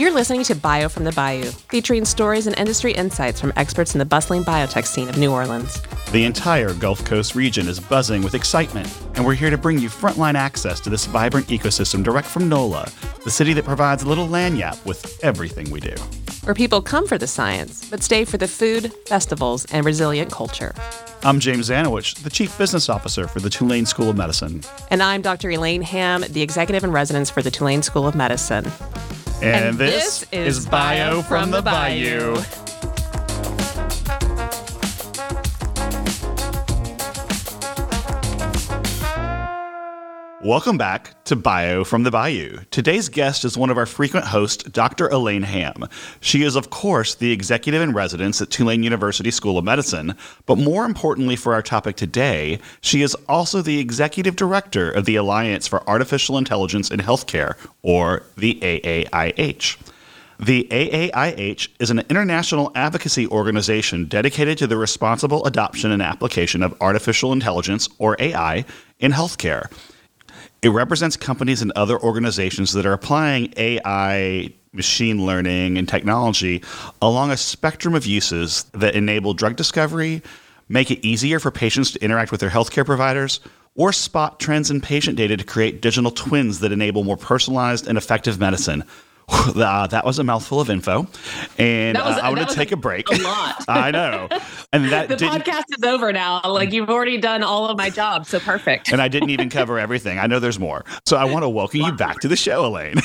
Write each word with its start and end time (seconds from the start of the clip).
You're 0.00 0.12
listening 0.12 0.44
to 0.44 0.54
Bio 0.54 0.88
from 0.88 1.04
the 1.04 1.12
Bayou, 1.12 1.42
featuring 1.42 2.06
stories 2.06 2.46
and 2.46 2.58
industry 2.58 2.92
insights 2.92 3.38
from 3.38 3.52
experts 3.56 3.94
in 3.94 3.98
the 3.98 4.06
bustling 4.06 4.42
biotech 4.42 4.86
scene 4.86 5.10
of 5.10 5.18
New 5.18 5.30
Orleans. 5.30 5.78
The 6.10 6.24
entire 6.24 6.72
Gulf 6.72 7.04
Coast 7.04 7.34
region 7.34 7.68
is 7.68 7.78
buzzing 7.78 8.22
with 8.22 8.34
excitement, 8.34 8.90
and 9.14 9.26
we're 9.26 9.34
here 9.34 9.50
to 9.50 9.58
bring 9.58 9.78
you 9.78 9.90
frontline 9.90 10.36
access 10.36 10.80
to 10.80 10.88
this 10.88 11.04
vibrant 11.04 11.48
ecosystem 11.48 12.02
direct 12.02 12.26
from 12.26 12.48
NOLA, 12.48 12.90
the 13.24 13.30
city 13.30 13.52
that 13.52 13.66
provides 13.66 14.02
Little 14.02 14.26
Lagniappe 14.26 14.82
with 14.86 15.22
everything 15.22 15.70
we 15.70 15.80
do. 15.80 15.94
Where 16.44 16.54
people 16.54 16.80
come 16.80 17.06
for 17.06 17.18
the 17.18 17.26
science, 17.26 17.86
but 17.90 18.02
stay 18.02 18.24
for 18.24 18.38
the 18.38 18.48
food, 18.48 18.94
festivals, 19.04 19.66
and 19.66 19.84
resilient 19.84 20.32
culture. 20.32 20.74
I'm 21.24 21.40
James 21.40 21.68
Zanewicz, 21.68 22.22
the 22.22 22.30
Chief 22.30 22.56
Business 22.56 22.88
Officer 22.88 23.28
for 23.28 23.40
the 23.40 23.50
Tulane 23.50 23.84
School 23.84 24.08
of 24.08 24.16
Medicine. 24.16 24.62
And 24.90 25.02
I'm 25.02 25.20
Dr. 25.20 25.50
Elaine 25.50 25.82
Hamm, 25.82 26.24
the 26.30 26.40
Executive 26.40 26.84
in 26.84 26.90
Residence 26.90 27.28
for 27.28 27.42
the 27.42 27.50
Tulane 27.50 27.82
School 27.82 28.06
of 28.06 28.14
Medicine. 28.14 28.64
And, 29.42 29.64
And 29.64 29.78
this, 29.78 30.20
this 30.20 30.32
is 30.32 30.66
Bio 30.66 31.22
from 31.22 31.50
the 31.50 31.62
Bayou. 31.62 32.36
Welcome 40.42 40.78
back 40.78 41.22
to 41.24 41.36
Bio 41.36 41.84
from 41.84 42.02
the 42.02 42.10
Bayou. 42.10 42.60
Today's 42.70 43.10
guest 43.10 43.44
is 43.44 43.58
one 43.58 43.68
of 43.68 43.76
our 43.76 43.84
frequent 43.84 44.24
hosts, 44.24 44.64
Dr. 44.64 45.06
Elaine 45.08 45.42
Hamm. 45.42 45.86
She 46.22 46.44
is, 46.44 46.56
of 46.56 46.70
course, 46.70 47.14
the 47.14 47.30
executive 47.30 47.82
in 47.82 47.92
residence 47.92 48.40
at 48.40 48.48
Tulane 48.48 48.82
University 48.82 49.30
School 49.30 49.58
of 49.58 49.66
Medicine, 49.66 50.14
but 50.46 50.56
more 50.56 50.86
importantly 50.86 51.36
for 51.36 51.52
our 51.52 51.60
topic 51.60 51.96
today, 51.96 52.58
she 52.80 53.02
is 53.02 53.14
also 53.28 53.60
the 53.60 53.78
executive 53.80 54.34
director 54.34 54.90
of 54.90 55.04
the 55.04 55.16
Alliance 55.16 55.68
for 55.68 55.86
Artificial 55.86 56.38
Intelligence 56.38 56.90
in 56.90 57.00
Healthcare, 57.00 57.54
or 57.82 58.22
the 58.38 58.58
AAIH. 58.62 59.76
The 60.38 60.66
AAIH 60.70 61.68
is 61.80 61.90
an 61.90 61.98
international 62.08 62.72
advocacy 62.74 63.26
organization 63.26 64.06
dedicated 64.06 64.56
to 64.56 64.66
the 64.66 64.78
responsible 64.78 65.44
adoption 65.44 65.90
and 65.90 66.00
application 66.00 66.62
of 66.62 66.74
artificial 66.80 67.34
intelligence, 67.34 67.90
or 67.98 68.16
AI, 68.18 68.64
in 69.00 69.12
healthcare. 69.12 69.70
It 70.62 70.68
represents 70.68 71.16
companies 71.16 71.62
and 71.62 71.72
other 71.72 71.98
organizations 71.98 72.74
that 72.74 72.84
are 72.84 72.92
applying 72.92 73.54
AI, 73.56 74.52
machine 74.72 75.24
learning, 75.24 75.78
and 75.78 75.88
technology 75.88 76.62
along 77.00 77.30
a 77.30 77.36
spectrum 77.36 77.94
of 77.94 78.04
uses 78.04 78.64
that 78.74 78.94
enable 78.94 79.32
drug 79.32 79.56
discovery, 79.56 80.22
make 80.68 80.90
it 80.90 81.04
easier 81.06 81.40
for 81.40 81.50
patients 81.50 81.92
to 81.92 82.04
interact 82.04 82.30
with 82.30 82.40
their 82.40 82.50
healthcare 82.50 82.84
providers, 82.84 83.40
or 83.74 83.90
spot 83.92 84.38
trends 84.38 84.70
in 84.70 84.82
patient 84.82 85.16
data 85.16 85.36
to 85.36 85.44
create 85.44 85.80
digital 85.80 86.10
twins 86.10 86.60
that 86.60 86.72
enable 86.72 87.04
more 87.04 87.16
personalized 87.16 87.86
and 87.86 87.96
effective 87.96 88.38
medicine. 88.38 88.84
Uh, 89.50 89.86
that 89.86 90.04
was 90.04 90.18
a 90.18 90.24
mouthful 90.24 90.60
of 90.60 90.68
info, 90.70 91.06
and 91.58 91.96
was- 91.96 92.18
uh, 92.18 92.20
I 92.22 92.30
want 92.30 92.46
to 92.48 92.54
take 92.54 92.72
a, 92.72 92.76
break. 92.76 93.08
a 93.10 93.16
lot. 93.22 93.64
I 93.68 93.90
know, 93.90 94.28
and 94.72 94.90
that 94.92 95.08
The 95.08 95.16
podcast 95.16 95.64
is 95.76 95.82
over 95.84 96.12
now. 96.12 96.40
Like 96.44 96.72
you've 96.72 96.90
already 96.90 97.18
done 97.18 97.42
all 97.42 97.66
of 97.68 97.76
my 97.78 97.90
job, 97.90 98.26
so 98.26 98.38
perfect. 98.38 98.92
and 98.92 99.00
I 99.00 99.08
didn't 99.08 99.30
even 99.30 99.48
cover 99.48 99.78
everything. 99.78 100.18
I 100.18 100.26
know 100.26 100.38
there's 100.40 100.58
more, 100.58 100.84
so 101.06 101.16
I 101.16 101.24
want 101.24 101.42
to 101.44 101.48
welcome 101.48 101.80
you 101.80 101.92
back 101.92 102.20
to 102.20 102.28
the 102.28 102.36
show, 102.36 102.66
Elaine. 102.66 102.96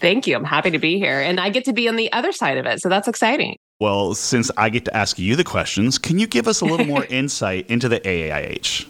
Thank 0.00 0.26
you. 0.26 0.36
I'm 0.36 0.44
happy 0.44 0.70
to 0.70 0.78
be 0.78 0.98
here, 0.98 1.20
and 1.20 1.38
I 1.40 1.50
get 1.50 1.64
to 1.66 1.72
be 1.72 1.88
on 1.88 1.96
the 1.96 2.12
other 2.12 2.32
side 2.32 2.58
of 2.58 2.66
it, 2.66 2.80
so 2.80 2.88
that's 2.88 3.08
exciting. 3.08 3.56
Well, 3.80 4.14
since 4.14 4.50
I 4.56 4.68
get 4.70 4.84
to 4.86 4.96
ask 4.96 5.18
you 5.18 5.36
the 5.36 5.44
questions, 5.44 5.98
can 5.98 6.18
you 6.18 6.26
give 6.26 6.48
us 6.48 6.60
a 6.60 6.64
little 6.64 6.86
more 6.86 7.04
insight 7.06 7.66
into 7.70 7.88
the 7.88 8.00
AAIH? 8.00 8.86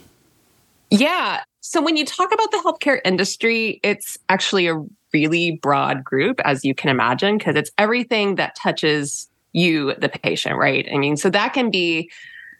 Yeah. 0.89 1.41
So 1.61 1.81
when 1.81 1.95
you 1.95 2.05
talk 2.05 2.33
about 2.33 2.51
the 2.51 2.57
healthcare 2.57 2.99
industry, 3.05 3.79
it's 3.83 4.17
actually 4.29 4.67
a 4.67 4.83
really 5.13 5.59
broad 5.61 6.03
group, 6.03 6.39
as 6.43 6.65
you 6.65 6.73
can 6.73 6.89
imagine, 6.89 7.37
because 7.37 7.55
it's 7.55 7.69
everything 7.77 8.35
that 8.35 8.55
touches 8.55 9.29
you, 9.53 9.93
the 9.95 10.09
patient, 10.09 10.57
right? 10.57 10.87
I 10.91 10.97
mean, 10.97 11.17
so 11.17 11.29
that 11.29 11.53
can 11.53 11.69
be, 11.69 12.09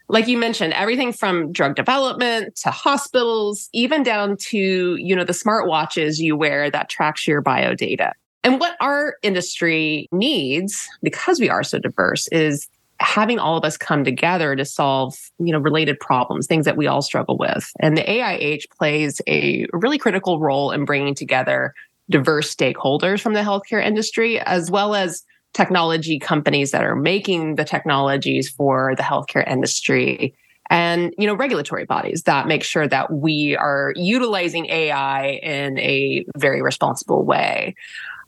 like 0.08 0.28
you 0.28 0.38
mentioned, 0.38 0.72
everything 0.74 1.12
from 1.12 1.50
drug 1.52 1.74
development 1.74 2.54
to 2.56 2.70
hospitals, 2.70 3.68
even 3.72 4.04
down 4.04 4.36
to, 4.36 4.96
you 4.96 5.16
know, 5.16 5.24
the 5.24 5.32
smartwatches 5.32 6.18
you 6.18 6.36
wear 6.36 6.70
that 6.70 6.88
tracks 6.88 7.26
your 7.26 7.40
bio 7.40 7.74
data. 7.74 8.12
And 8.44 8.60
what 8.60 8.76
our 8.80 9.16
industry 9.22 10.08
needs, 10.12 10.88
because 11.02 11.40
we 11.40 11.48
are 11.48 11.62
so 11.62 11.78
diverse, 11.78 12.28
is 12.28 12.68
having 13.02 13.38
all 13.38 13.56
of 13.56 13.64
us 13.64 13.76
come 13.76 14.04
together 14.04 14.56
to 14.56 14.64
solve 14.64 15.14
you 15.38 15.52
know 15.52 15.58
related 15.58 15.98
problems 16.00 16.46
things 16.46 16.64
that 16.64 16.76
we 16.76 16.86
all 16.86 17.02
struggle 17.02 17.36
with. 17.38 17.70
And 17.80 17.96
the 17.96 18.02
aih 18.02 18.62
plays 18.78 19.20
a 19.28 19.66
really 19.72 19.98
critical 19.98 20.38
role 20.40 20.70
in 20.70 20.84
bringing 20.84 21.14
together 21.14 21.74
diverse 22.10 22.54
stakeholders 22.54 23.20
from 23.20 23.34
the 23.34 23.40
healthcare 23.40 23.84
industry 23.84 24.40
as 24.40 24.70
well 24.70 24.94
as 24.94 25.24
technology 25.54 26.18
companies 26.18 26.70
that 26.70 26.82
are 26.82 26.96
making 26.96 27.56
the 27.56 27.64
technologies 27.64 28.48
for 28.48 28.94
the 28.96 29.02
healthcare 29.02 29.46
industry 29.48 30.34
and 30.70 31.14
you 31.18 31.26
know 31.26 31.34
regulatory 31.34 31.84
bodies 31.84 32.22
that 32.22 32.46
make 32.46 32.64
sure 32.64 32.88
that 32.88 33.12
we 33.12 33.56
are 33.56 33.92
utilizing 33.96 34.66
ai 34.66 35.38
in 35.42 35.78
a 35.78 36.24
very 36.38 36.62
responsible 36.62 37.24
way 37.24 37.74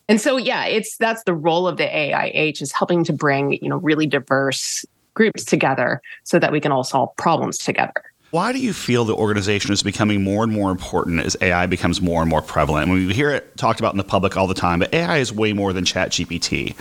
and 0.08 0.20
so, 0.20 0.36
yeah, 0.36 0.64
it's 0.66 0.96
that's 0.96 1.22
the 1.24 1.34
role 1.34 1.66
of 1.66 1.76
the 1.76 1.84
AIH 1.84 2.60
is 2.62 2.72
helping 2.72 3.04
to 3.04 3.12
bring 3.12 3.52
you 3.62 3.68
know 3.68 3.78
really 3.78 4.06
diverse 4.06 4.84
groups 5.14 5.44
together 5.44 6.02
so 6.24 6.38
that 6.38 6.52
we 6.52 6.60
can 6.60 6.72
all 6.72 6.84
solve 6.84 7.14
problems 7.16 7.58
together. 7.58 7.92
Why 8.30 8.52
do 8.52 8.58
you 8.58 8.72
feel 8.72 9.04
the 9.04 9.14
organization 9.14 9.72
is 9.72 9.84
becoming 9.84 10.24
more 10.24 10.42
and 10.42 10.52
more 10.52 10.72
important 10.72 11.20
as 11.20 11.36
AI 11.40 11.66
becomes 11.66 12.02
more 12.02 12.20
and 12.20 12.28
more 12.28 12.42
prevalent? 12.42 12.90
We 12.90 13.14
hear 13.14 13.30
it 13.30 13.56
talked 13.56 13.78
about 13.78 13.94
in 13.94 13.98
the 13.98 14.02
public 14.02 14.36
all 14.36 14.48
the 14.48 14.54
time, 14.54 14.80
but 14.80 14.92
AI 14.92 15.18
is 15.18 15.32
way 15.32 15.52
more 15.52 15.72
than 15.72 15.84
ChatGPT. 15.84 16.74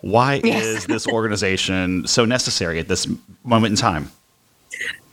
Why 0.00 0.40
Yes. 0.44 0.64
is 0.64 0.86
this 0.86 1.06
organization 1.06 2.08
so 2.08 2.24
necessary 2.24 2.80
at 2.80 2.88
this 2.88 3.06
moment 3.44 3.70
in 3.70 3.76
time? 3.76 4.10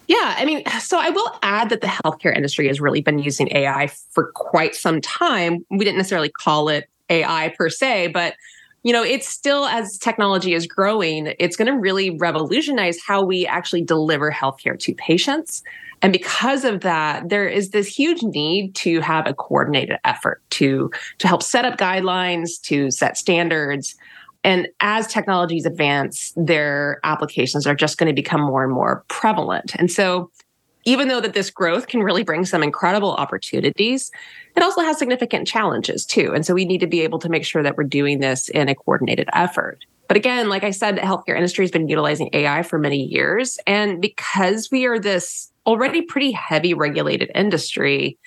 Yeah, 0.07 0.33
I 0.35 0.45
mean, 0.45 0.63
so 0.81 0.99
I 0.99 1.11
will 1.11 1.31
add 1.43 1.69
that 1.69 1.81
the 1.81 1.87
healthcare 1.87 2.35
industry 2.35 2.67
has 2.67 2.81
really 2.81 3.01
been 3.01 3.19
using 3.19 3.55
AI 3.55 3.87
for 4.09 4.31
quite 4.33 4.75
some 4.75 4.99
time. 4.99 5.63
We 5.69 5.85
didn't 5.85 5.97
necessarily 5.97 6.29
call 6.29 6.69
it 6.69 6.89
AI 7.09 7.53
per 7.57 7.69
se, 7.69 8.07
but 8.07 8.35
you 8.83 8.91
know, 8.91 9.03
it's 9.03 9.27
still 9.27 9.65
as 9.65 9.97
technology 9.97 10.53
is 10.53 10.67
growing, 10.67 11.33
it's 11.39 11.55
going 11.55 11.71
to 11.71 11.77
really 11.77 12.17
revolutionize 12.17 12.99
how 13.05 13.23
we 13.23 13.47
actually 13.47 13.81
deliver 13.81 14.29
healthcare 14.29 14.77
to 14.77 14.93
patients. 14.95 15.63
And 16.01 16.11
because 16.11 16.65
of 16.65 16.81
that, 16.81 17.29
there 17.29 17.47
is 17.47 17.69
this 17.69 17.87
huge 17.87 18.21
need 18.23 18.75
to 18.75 18.99
have 18.99 19.25
a 19.25 19.33
coordinated 19.33 19.97
effort 20.03 20.41
to 20.51 20.91
to 21.19 21.27
help 21.29 21.41
set 21.41 21.63
up 21.63 21.79
guidelines, 21.79 22.61
to 22.63 22.91
set 22.91 23.17
standards. 23.17 23.95
And 24.43 24.67
as 24.81 25.07
technologies 25.07 25.65
advance, 25.65 26.33
their 26.35 26.99
applications 27.05 27.65
are 27.65 27.75
just 27.75 27.97
going 27.97 28.13
to 28.13 28.13
become 28.13 28.41
more 28.41 28.65
and 28.65 28.73
more 28.73 29.05
prevalent. 29.07 29.73
And 29.75 29.89
so 29.89 30.29
even 30.85 31.07
though 31.07 31.21
that 31.21 31.33
this 31.33 31.49
growth 31.49 31.87
can 31.87 32.01
really 32.01 32.23
bring 32.23 32.45
some 32.45 32.63
incredible 32.63 33.13
opportunities, 33.13 34.11
it 34.55 34.63
also 34.63 34.81
has 34.81 34.97
significant 34.97 35.47
challenges 35.47 36.05
too. 36.05 36.33
And 36.33 36.45
so 36.45 36.53
we 36.53 36.65
need 36.65 36.79
to 36.79 36.87
be 36.87 37.01
able 37.01 37.19
to 37.19 37.29
make 37.29 37.45
sure 37.45 37.63
that 37.63 37.77
we're 37.77 37.83
doing 37.83 38.19
this 38.19 38.49
in 38.49 38.69
a 38.69 38.75
coordinated 38.75 39.29
effort. 39.33 39.85
But 40.07 40.17
again, 40.17 40.49
like 40.49 40.63
I 40.63 40.71
said, 40.71 40.97
the 40.97 41.01
healthcare 41.01 41.35
industry 41.35 41.63
has 41.63 41.71
been 41.71 41.87
utilizing 41.87 42.29
AI 42.33 42.63
for 42.63 42.77
many 42.77 43.03
years. 43.03 43.57
And 43.65 44.01
because 44.01 44.69
we 44.71 44.85
are 44.85 44.99
this 44.99 45.51
already 45.65 46.01
pretty 46.01 46.31
heavy 46.31 46.73
regulated 46.73 47.31
industry, 47.33 48.17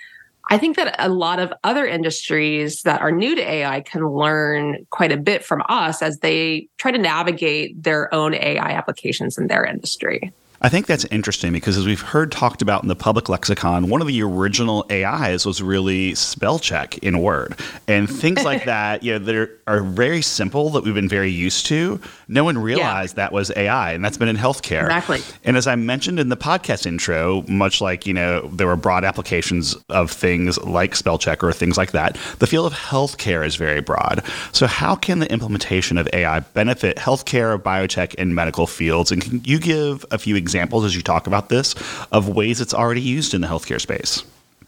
I 0.48 0.58
think 0.58 0.76
that 0.76 0.94
a 0.98 1.08
lot 1.08 1.38
of 1.38 1.52
other 1.64 1.86
industries 1.86 2.82
that 2.82 3.02
are 3.02 3.10
new 3.10 3.34
to 3.34 3.42
AI 3.42 3.80
can 3.80 4.08
learn 4.08 4.86
quite 4.90 5.10
a 5.12 5.16
bit 5.16 5.44
from 5.44 5.62
us 5.68 6.02
as 6.02 6.20
they 6.20 6.68
try 6.78 6.92
to 6.92 6.98
navigate 6.98 7.82
their 7.82 8.12
own 8.14 8.32
AI 8.34 8.70
applications 8.70 9.36
in 9.38 9.48
their 9.48 9.64
industry. 9.64 10.32
I 10.60 10.68
think 10.68 10.86
that's 10.86 11.04
interesting 11.06 11.52
because 11.52 11.76
as 11.76 11.86
we've 11.86 12.00
heard 12.00 12.32
talked 12.32 12.62
about 12.62 12.82
in 12.82 12.88
the 12.88 12.96
public 12.96 13.28
lexicon, 13.28 13.88
one 13.88 14.00
of 14.00 14.06
the 14.06 14.22
original 14.22 14.86
AIs 14.90 15.44
was 15.44 15.62
really 15.62 16.14
spell 16.14 16.58
check 16.58 16.96
in 16.98 17.20
Word. 17.20 17.58
And 17.86 18.08
things 18.08 18.42
like 18.44 18.64
that, 18.66 19.02
you 19.02 19.12
know, 19.12 19.18
that 19.18 19.50
are 19.66 19.82
very 19.82 20.22
simple 20.22 20.70
that 20.70 20.84
we've 20.84 20.94
been 20.94 21.08
very 21.08 21.30
used 21.30 21.66
to. 21.66 22.00
No 22.28 22.44
one 22.44 22.56
realized 22.58 23.16
that 23.16 23.32
was 23.32 23.52
AI, 23.54 23.92
and 23.92 24.04
that's 24.04 24.16
been 24.16 24.28
in 24.28 24.36
healthcare. 24.36 24.84
Exactly. 24.84 25.20
And 25.44 25.56
as 25.56 25.66
I 25.66 25.76
mentioned 25.76 26.18
in 26.18 26.30
the 26.30 26.36
podcast 26.36 26.86
intro, 26.86 27.42
much 27.42 27.80
like, 27.80 28.06
you 28.06 28.14
know, 28.14 28.48
there 28.48 28.66
were 28.66 28.76
broad 28.76 29.04
applications 29.04 29.74
of 29.90 30.10
things 30.10 30.58
like 30.62 30.96
spell 30.96 31.18
check 31.18 31.44
or 31.44 31.52
things 31.52 31.76
like 31.76 31.92
that, 31.92 32.16
the 32.38 32.46
field 32.46 32.66
of 32.66 32.72
healthcare 32.72 33.46
is 33.46 33.56
very 33.56 33.80
broad. 33.80 34.22
So 34.52 34.66
how 34.66 34.94
can 34.94 35.18
the 35.18 35.30
implementation 35.30 35.98
of 35.98 36.08
AI 36.12 36.40
benefit 36.40 36.96
healthcare, 36.96 37.58
biotech, 37.60 38.14
and 38.18 38.34
medical 38.34 38.66
fields? 38.66 39.12
And 39.12 39.22
can 39.22 39.42
you 39.44 39.58
give 39.58 40.04
a 40.10 40.18
few 40.18 40.34
examples 40.34 40.45
as 40.54 40.96
you 40.96 41.02
talk 41.02 41.26
about 41.26 41.48
this 41.48 41.74
of 42.12 42.28
ways 42.28 42.60
it's 42.60 42.74
already 42.74 43.00
used 43.00 43.34
in 43.34 43.40
the 43.40 43.46
healthcare 43.46 43.80
space? 43.80 44.24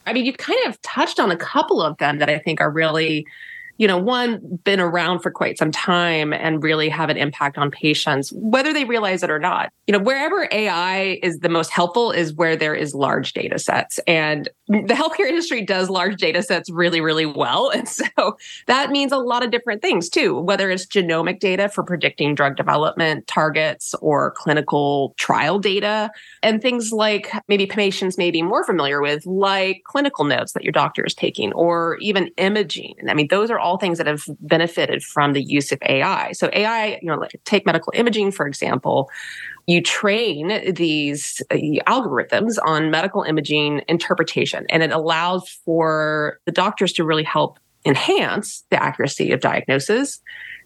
I 0.07 0.13
mean, 0.13 0.25
you 0.25 0.33
kind 0.33 0.59
of 0.67 0.81
touched 0.83 1.21
on 1.21 1.31
a 1.31 1.37
couple 1.37 1.83
of 1.83 1.99
them 1.99 2.19
that 2.19 2.31
I 2.31 2.39
think 2.39 2.61
are 2.61 2.71
really 2.71 3.27
you 3.79 3.87
know, 3.87 3.97
one, 3.97 4.59
been 4.65 4.81
around 4.81 5.21
for 5.21 5.31
quite 5.31 5.57
some 5.57 5.71
time 5.71 6.33
and 6.33 6.63
really 6.63 6.89
have 6.89 7.11
an 7.11 7.17
impact 7.17 7.57
on 7.57 7.71
patients, 7.71 8.33
whether 8.33 8.73
they 8.73 8.85
realize 8.85 9.23
it 9.23 9.31
or 9.31 9.39
not. 9.39 9.73
You 9.87 9.93
know, 9.93 10.01
wherever 10.01 10.49
AI 10.51 11.21
is 11.23 11.39
the 11.39 11.49
most 11.49 11.71
helpful 11.71 12.11
is 12.11 12.35
where 12.35 12.57
there 12.57 12.75
is 12.75 12.93
large 12.93 13.33
data 13.33 13.59
sets. 13.59 14.01
And 14.07 14.49
the 14.67 14.95
healthcare 14.95 15.27
industry 15.27 15.65
does 15.65 15.89
large 15.89 16.17
data 16.17 16.43
sets 16.43 16.69
really, 16.71 17.01
really 17.01 17.27
well. 17.27 17.73
And 17.79 17.89
so 17.89 18.37
that 18.67 18.91
means 18.91 19.13
a 19.13 19.19
lot 19.19 19.45
of 19.45 19.53
different 19.53 19.83
things 19.83 20.09
too, 20.09 20.37
whether 20.41 20.69
it's 20.69 20.85
genomic 20.85 21.39
data 21.39 21.69
for 21.69 21.85
predicting 21.85 22.35
drug 22.35 22.57
development 22.57 23.29
targets 23.29 23.95
or 24.01 24.33
clinical 24.33 25.15
trial 25.17 25.61
data, 25.61 26.11
and 26.43 26.61
things 26.61 26.91
like 26.91 27.31
maybe 27.47 27.67
patients 27.67 28.19
may 28.19 28.33
be 28.33 28.43
more 28.43 28.65
familiar 28.65 29.01
with, 29.01 29.25
like 29.27 29.83
clinical 29.85 30.25
notes 30.25 30.55
that 30.55 30.65
your 30.65 30.73
doctor 30.73 31.05
is 31.05 31.15
taking, 31.15 31.53
or 31.53 31.99
even 32.01 32.31
imaging. 32.37 32.97
I 33.09 33.15
mean, 33.15 33.29
those 33.29 33.49
are 33.49 33.61
all 33.61 33.68
things 33.77 33.99
that 33.99 34.07
have 34.07 34.23
benefited 34.41 35.03
from 35.03 35.33
the 35.33 35.43
use 35.43 35.73
of 35.73 35.79
AI. 35.83 36.33
So 36.33 36.49
AI, 36.53 36.99
you 37.03 37.09
know, 37.09 37.17
like 37.17 37.39
take 37.45 37.67
medical 37.67 37.93
imaging, 37.95 38.33
for 38.33 38.47
example, 38.47 39.11
you 39.67 39.83
train 39.83 40.73
these 40.75 41.43
uh, 41.51 41.57
algorithms 41.87 42.57
on 42.65 42.91
medical 42.91 43.23
imaging 43.23 43.83
interpretation, 43.87 44.65
and 44.71 44.83
it 44.83 44.91
allows 44.93 45.49
for 45.65 46.41
the 46.47 46.53
doctors 46.53 46.93
to 46.95 47.05
really 47.05 47.25
help 47.25 47.59
enhance 47.85 48.65
the 48.71 48.83
accuracy 48.83 49.31
of 49.31 49.41
diagnosis 49.41 50.21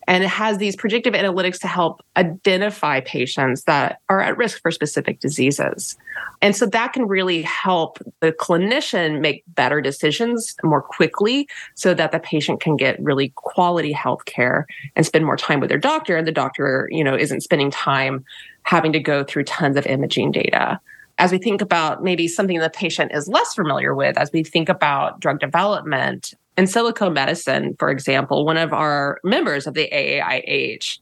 and 0.08 0.24
it 0.24 0.28
has 0.28 0.58
these 0.58 0.76
predictive 0.76 1.14
analytics 1.14 1.58
to 1.60 1.68
help 1.68 2.02
identify 2.16 3.00
patients 3.00 3.64
that 3.64 4.00
are 4.08 4.20
at 4.20 4.36
risk 4.36 4.60
for 4.60 4.70
specific 4.70 5.20
diseases. 5.20 5.96
And 6.40 6.56
so 6.56 6.66
that 6.66 6.92
can 6.92 7.06
really 7.06 7.42
help 7.42 7.98
the 8.20 8.32
clinician 8.32 9.20
make 9.20 9.44
better 9.48 9.80
decisions 9.80 10.56
more 10.64 10.82
quickly 10.82 11.48
so 11.74 11.94
that 11.94 12.10
the 12.10 12.18
patient 12.18 12.60
can 12.60 12.76
get 12.76 13.00
really 13.00 13.32
quality 13.36 13.92
health 13.92 14.24
care 14.24 14.66
and 14.96 15.06
spend 15.06 15.24
more 15.24 15.36
time 15.36 15.60
with 15.60 15.68
their 15.68 15.78
doctor. 15.78 16.16
And 16.16 16.26
the 16.26 16.32
doctor, 16.32 16.88
you 16.90 17.04
know, 17.04 17.14
isn't 17.14 17.42
spending 17.42 17.70
time 17.70 18.24
having 18.64 18.92
to 18.92 19.00
go 19.00 19.22
through 19.22 19.44
tons 19.44 19.76
of 19.76 19.86
imaging 19.86 20.32
data 20.32 20.80
as 21.18 21.30
we 21.30 21.38
think 21.38 21.60
about 21.60 22.02
maybe 22.02 22.26
something 22.26 22.58
the 22.58 22.70
patient 22.70 23.12
is 23.14 23.28
less 23.28 23.54
familiar 23.54 23.94
with, 23.94 24.16
as 24.18 24.32
we 24.32 24.42
think 24.42 24.68
about 24.68 25.20
drug 25.20 25.38
development, 25.38 26.34
Insilico 26.56 27.12
Medicine, 27.12 27.74
for 27.78 27.90
example, 27.90 28.44
one 28.44 28.56
of 28.56 28.72
our 28.72 29.20
members 29.24 29.66
of 29.66 29.74
the 29.74 29.88
AAIH, 29.92 30.98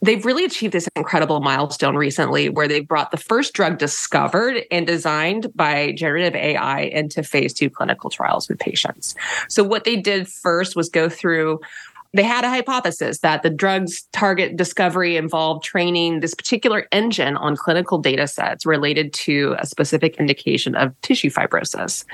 they've 0.00 0.24
really 0.24 0.44
achieved 0.44 0.72
this 0.72 0.88
incredible 0.96 1.40
milestone 1.40 1.96
recently 1.96 2.48
where 2.48 2.68
they've 2.68 2.86
brought 2.86 3.10
the 3.10 3.16
first 3.16 3.52
drug 3.52 3.78
discovered 3.78 4.62
and 4.70 4.86
designed 4.86 5.48
by 5.54 5.92
generative 5.92 6.34
AI 6.34 6.82
into 6.82 7.22
phase 7.22 7.52
two 7.52 7.68
clinical 7.68 8.08
trials 8.08 8.48
with 8.48 8.58
patients. 8.58 9.14
So, 9.48 9.62
what 9.64 9.84
they 9.84 9.96
did 9.96 10.28
first 10.28 10.76
was 10.76 10.88
go 10.88 11.08
through 11.08 11.60
they 12.14 12.22
had 12.22 12.44
a 12.44 12.48
hypothesis 12.48 13.18
that 13.20 13.42
the 13.42 13.50
drug's 13.50 14.02
target 14.12 14.56
discovery 14.56 15.16
involved 15.16 15.62
training 15.62 16.20
this 16.20 16.34
particular 16.34 16.86
engine 16.90 17.36
on 17.36 17.54
clinical 17.54 17.98
data 17.98 18.26
sets 18.26 18.64
related 18.64 19.12
to 19.12 19.54
a 19.58 19.66
specific 19.66 20.16
indication 20.16 20.74
of 20.74 20.98
tissue 21.02 21.30
fibrosis. 21.30 22.04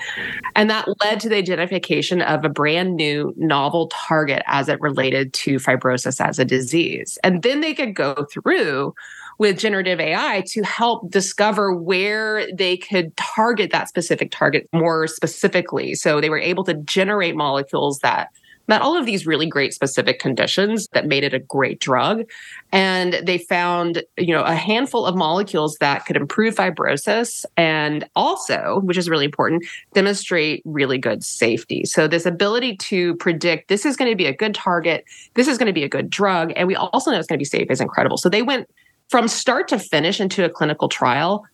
And 0.57 0.69
that 0.69 0.89
led 1.03 1.21
to 1.21 1.29
the 1.29 1.37
identification 1.37 2.23
of 2.23 2.45
a 2.45 2.49
brand 2.49 2.97
new 2.97 3.33
novel 3.37 3.89
target 3.93 4.43
as 4.47 4.69
it 4.69 4.81
related 4.81 5.33
to 5.35 5.57
fibrosis 5.57 6.21
as 6.21 6.39
a 6.41 6.45
disease. 6.45 7.17
And 7.23 7.43
then 7.43 7.61
they 7.61 7.75
could 7.75 7.95
go 7.95 8.27
through 8.33 8.95
with 9.39 9.59
generative 9.59 10.01
AI 10.01 10.43
to 10.47 10.63
help 10.63 11.11
discover 11.11 11.73
where 11.73 12.47
they 12.53 12.77
could 12.77 13.17
target 13.17 13.71
that 13.71 13.89
specific 13.89 14.31
target 14.31 14.69
more 14.73 15.07
specifically. 15.07 15.95
So 15.95 16.21
they 16.21 16.31
were 16.31 16.39
able 16.39 16.65
to 16.65 16.75
generate 16.75 17.37
molecules 17.37 17.99
that 18.01 18.29
met 18.67 18.83
all 18.83 18.97
of 18.97 19.07
these 19.07 19.27
really 19.27 19.47
great 19.47 19.75
specific 19.75 20.19
conditions 20.19 20.89
that 20.93 21.07
made 21.07 21.25
it 21.25 21.35
a 21.35 21.39
great 21.39 21.81
drug. 21.81 22.25
And 22.73 23.21
they 23.25 23.39
found, 23.39 24.03
you 24.17 24.35
know, 24.35 24.43
a 24.43 24.55
handful 24.55 25.07
of 25.07 25.15
molecules 25.15 25.77
that 25.81 26.07
could 26.07 26.17
improve 26.17 26.55
fibrosis 26.55 27.45
and 27.57 28.09
also, 28.17 28.81
which 28.85 28.97
is 28.97 29.09
really 29.09 29.27
important, 29.27 29.65
demonstrate 29.93 30.63
really 30.65 30.99
good 30.99 31.23
safety. 31.23 31.85
So 31.85 32.09
this 32.09 32.27
ability 32.27 32.77
to 32.77 33.15
predict 33.17 33.69
this 33.69 33.85
is 33.85 33.97
going 33.97 34.11
to 34.11 34.17
be 34.17 34.27
a 34.27 34.35
good 34.35 34.55
target, 34.55 35.05
this 35.35 35.47
is 35.47 35.59
going 35.59 35.67
to 35.67 35.73
be 35.73 35.85
a 35.85 35.89
good 35.89 36.11
drug, 36.11 36.53
and 36.57 36.67
we 36.67 36.75
also 36.75 37.11
know 37.11 37.19
it's 37.19 37.27
going 37.27 37.39
to 37.39 37.41
be 37.41 37.45
safe 37.45 37.71
is 37.71 37.81
incredible. 37.81 38.17
So 38.17 38.29
they 38.29 38.43
went 38.43 38.69
from 39.09 39.29
start 39.29 39.69
to 39.69 39.79
finish 39.79 40.21
into 40.21 40.45
a 40.45 40.49
clinical 40.49 40.89
trial 40.89 41.45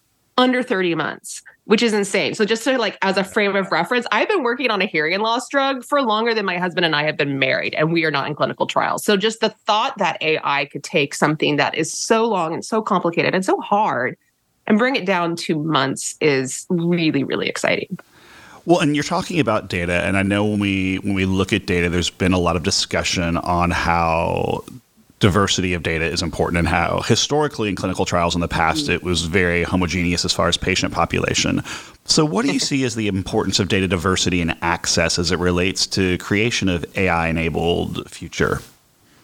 under 0.41 0.63
30 0.63 0.95
months 0.97 1.43
which 1.71 1.85
is 1.85 1.93
insane. 1.93 2.35
So 2.35 2.45
just 2.45 2.65
to 2.65 2.77
like 2.79 2.99
as 3.01 3.17
a 3.17 3.23
frame 3.23 3.55
of 3.55 3.71
reference, 3.71 4.05
I've 4.11 4.27
been 4.27 4.43
working 4.43 4.73
on 4.73 4.83
a 4.83 4.87
hearing 4.87 5.21
loss 5.21 5.49
drug 5.49 5.85
for 5.85 6.03
longer 6.03 6.35
than 6.35 6.45
my 6.45 6.59
husband 6.59 6.85
and 6.85 6.97
I 6.97 7.05
have 7.05 7.17
been 7.17 7.39
married 7.39 7.77
and 7.77 7.93
we 7.93 8.05
are 8.05 8.11
not 8.11 8.27
in 8.27 8.35
clinical 8.35 8.67
trials. 8.67 9.05
So 9.05 9.17
just 9.17 9.39
the 9.39 9.51
thought 9.51 9.97
that 9.99 10.21
AI 10.21 10.65
could 10.65 10.83
take 10.83 11.15
something 11.15 11.59
that 11.59 11.77
is 11.77 11.93
so 11.93 12.27
long 12.27 12.53
and 12.55 12.65
so 12.65 12.83
complicated 12.83 13.37
and 13.37 13.45
so 13.45 13.61
hard 13.61 14.17
and 14.67 14.79
bring 14.79 14.97
it 14.97 15.07
down 15.07 15.37
to 15.37 15.63
months 15.63 16.17
is 16.21 16.67
really 16.71 17.23
really 17.23 17.47
exciting. 17.47 17.97
Well, 18.65 18.81
and 18.81 18.97
you're 18.97 19.05
talking 19.05 19.39
about 19.39 19.69
data, 19.69 20.03
and 20.05 20.17
I 20.17 20.25
know 20.25 20.45
when 20.45 20.59
we 20.59 20.97
when 20.97 21.15
we 21.15 21.25
look 21.25 21.53
at 21.53 21.67
data, 21.67 21.89
there's 21.89 22.11
been 22.11 22.33
a 22.33 22.39
lot 22.39 22.57
of 22.57 22.65
discussion 22.65 23.37
on 23.37 23.71
how 23.71 24.65
diversity 25.21 25.75
of 25.75 25.83
data 25.83 26.05
is 26.05 26.23
important 26.23 26.59
and 26.59 26.67
how 26.67 27.03
historically 27.03 27.69
in 27.69 27.77
clinical 27.77 28.07
trials 28.07 28.35
in 28.35 28.41
the 28.41 28.49
past 28.49 28.87
mm. 28.87 28.95
it 28.95 29.03
was 29.03 29.23
very 29.23 29.63
homogeneous 29.63 30.25
as 30.25 30.33
far 30.33 30.49
as 30.49 30.57
patient 30.57 30.93
population. 30.93 31.63
So 32.07 32.25
what 32.25 32.45
do 32.45 32.53
you 32.53 32.59
see 32.59 32.85
as 32.85 32.95
the 32.95 33.07
importance 33.07 33.61
of 33.61 33.69
data 33.69 33.87
diversity 33.87 34.41
and 34.41 34.57
access 34.63 35.19
as 35.19 35.31
it 35.31 35.39
relates 35.39 35.87
to 35.89 36.17
creation 36.19 36.69
of 36.69 36.85
AI 36.97 37.29
enabled 37.29 38.11
future? 38.11 38.61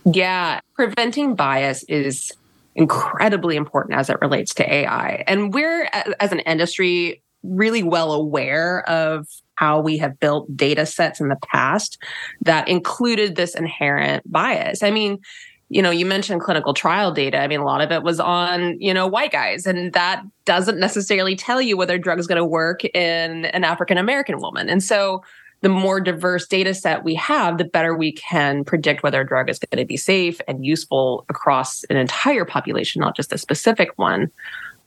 Yeah, 0.05 0.61
preventing 0.75 1.35
bias 1.35 1.83
is 1.85 2.31
incredibly 2.77 3.57
important 3.57 3.99
as 3.99 4.11
it 4.11 4.19
relates 4.21 4.55
to 4.55 4.73
AI. 4.73 5.25
And 5.27 5.53
we're 5.53 5.89
as 6.21 6.31
an 6.31 6.41
industry 6.41 7.23
really 7.43 7.83
well 7.83 8.13
aware 8.13 8.89
of 8.89 9.27
how 9.55 9.81
we 9.81 9.97
have 9.97 10.21
built 10.21 10.55
data 10.55 10.85
sets 10.85 11.21
in 11.21 11.29
the 11.29 11.39
past 11.51 11.97
that 12.43 12.69
included 12.69 13.35
this 13.35 13.55
inherent 13.55 14.31
bias. 14.31 14.83
I 14.83 14.91
mean, 14.91 15.19
you 15.69 15.83
know, 15.83 15.91
you 15.91 16.07
mentioned 16.07 16.41
clinical 16.41 16.75
trial 16.75 17.13
data. 17.13 17.39
I 17.39 17.49
mean, 17.49 17.61
a 17.61 17.65
lot 17.65 17.81
of 17.81 17.91
it 17.91 18.03
was 18.03 18.21
on, 18.21 18.81
you 18.81 18.95
know, 18.95 19.07
white 19.07 19.33
guys, 19.33 19.67
and 19.67 19.93
that 19.95 20.23
doesn't 20.45 20.79
necessarily 20.79 21.35
tell 21.35 21.61
you 21.61 21.77
whether 21.77 21.95
a 21.95 21.99
drug 21.99 22.19
is 22.19 22.27
going 22.27 22.39
to 22.41 22.45
work 22.45 22.85
in 22.85 23.47
an 23.47 23.65
African 23.65 23.99
American 23.99 24.41
woman. 24.41 24.69
And 24.69 24.83
so, 24.83 25.23
the 25.63 25.69
more 25.71 26.01
diverse 26.01 26.47
data 26.47 26.75
set 26.75 27.03
we 27.03 27.15
have, 27.15 27.59
the 27.59 27.65
better 27.65 27.97
we 27.97 28.13
can 28.13 28.63
predict 28.63 29.03
whether 29.03 29.23
a 29.23 29.27
drug 29.27 29.49
is 29.49 29.59
going 29.59 29.83
to 29.83 29.87
be 29.87 29.97
safe 29.97 30.39
and 30.47 30.65
useful 30.65 31.25
across 31.31 31.83
an 31.85 31.97
entire 31.97 32.45
population, 32.45 33.01
not 33.01 33.17
just 33.17 33.33
a 33.33 33.39
specific 33.39 33.89
one. 33.97 34.31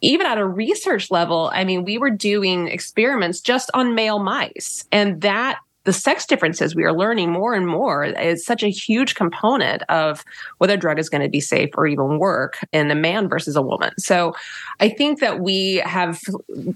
Even 0.00 0.26
at 0.26 0.38
a 0.38 0.46
research 0.46 1.10
level, 1.10 1.50
I 1.52 1.64
mean, 1.64 1.84
we 1.84 1.98
were 1.98 2.08
doing 2.08 2.68
experiments 2.68 3.40
just 3.40 3.70
on 3.74 3.94
male 3.94 4.20
mice, 4.20 4.86
and 4.92 5.20
that 5.20 5.58
the 5.84 5.92
sex 5.92 6.26
differences 6.26 6.74
we 6.74 6.84
are 6.84 6.92
learning 6.92 7.30
more 7.30 7.54
and 7.54 7.66
more 7.66 8.04
is 8.04 8.44
such 8.44 8.62
a 8.62 8.68
huge 8.68 9.14
component 9.14 9.82
of 9.88 10.24
whether 10.58 10.74
a 10.74 10.76
drug 10.76 10.98
is 10.98 11.08
going 11.08 11.22
to 11.22 11.28
be 11.28 11.40
safe 11.40 11.70
or 11.74 11.86
even 11.86 12.18
work 12.18 12.58
in 12.72 12.90
a 12.90 12.94
man 12.94 13.28
versus 13.28 13.56
a 13.56 13.62
woman. 13.62 13.92
So 13.98 14.34
I 14.78 14.90
think 14.90 15.20
that 15.20 15.40
we 15.40 15.76
have 15.76 16.20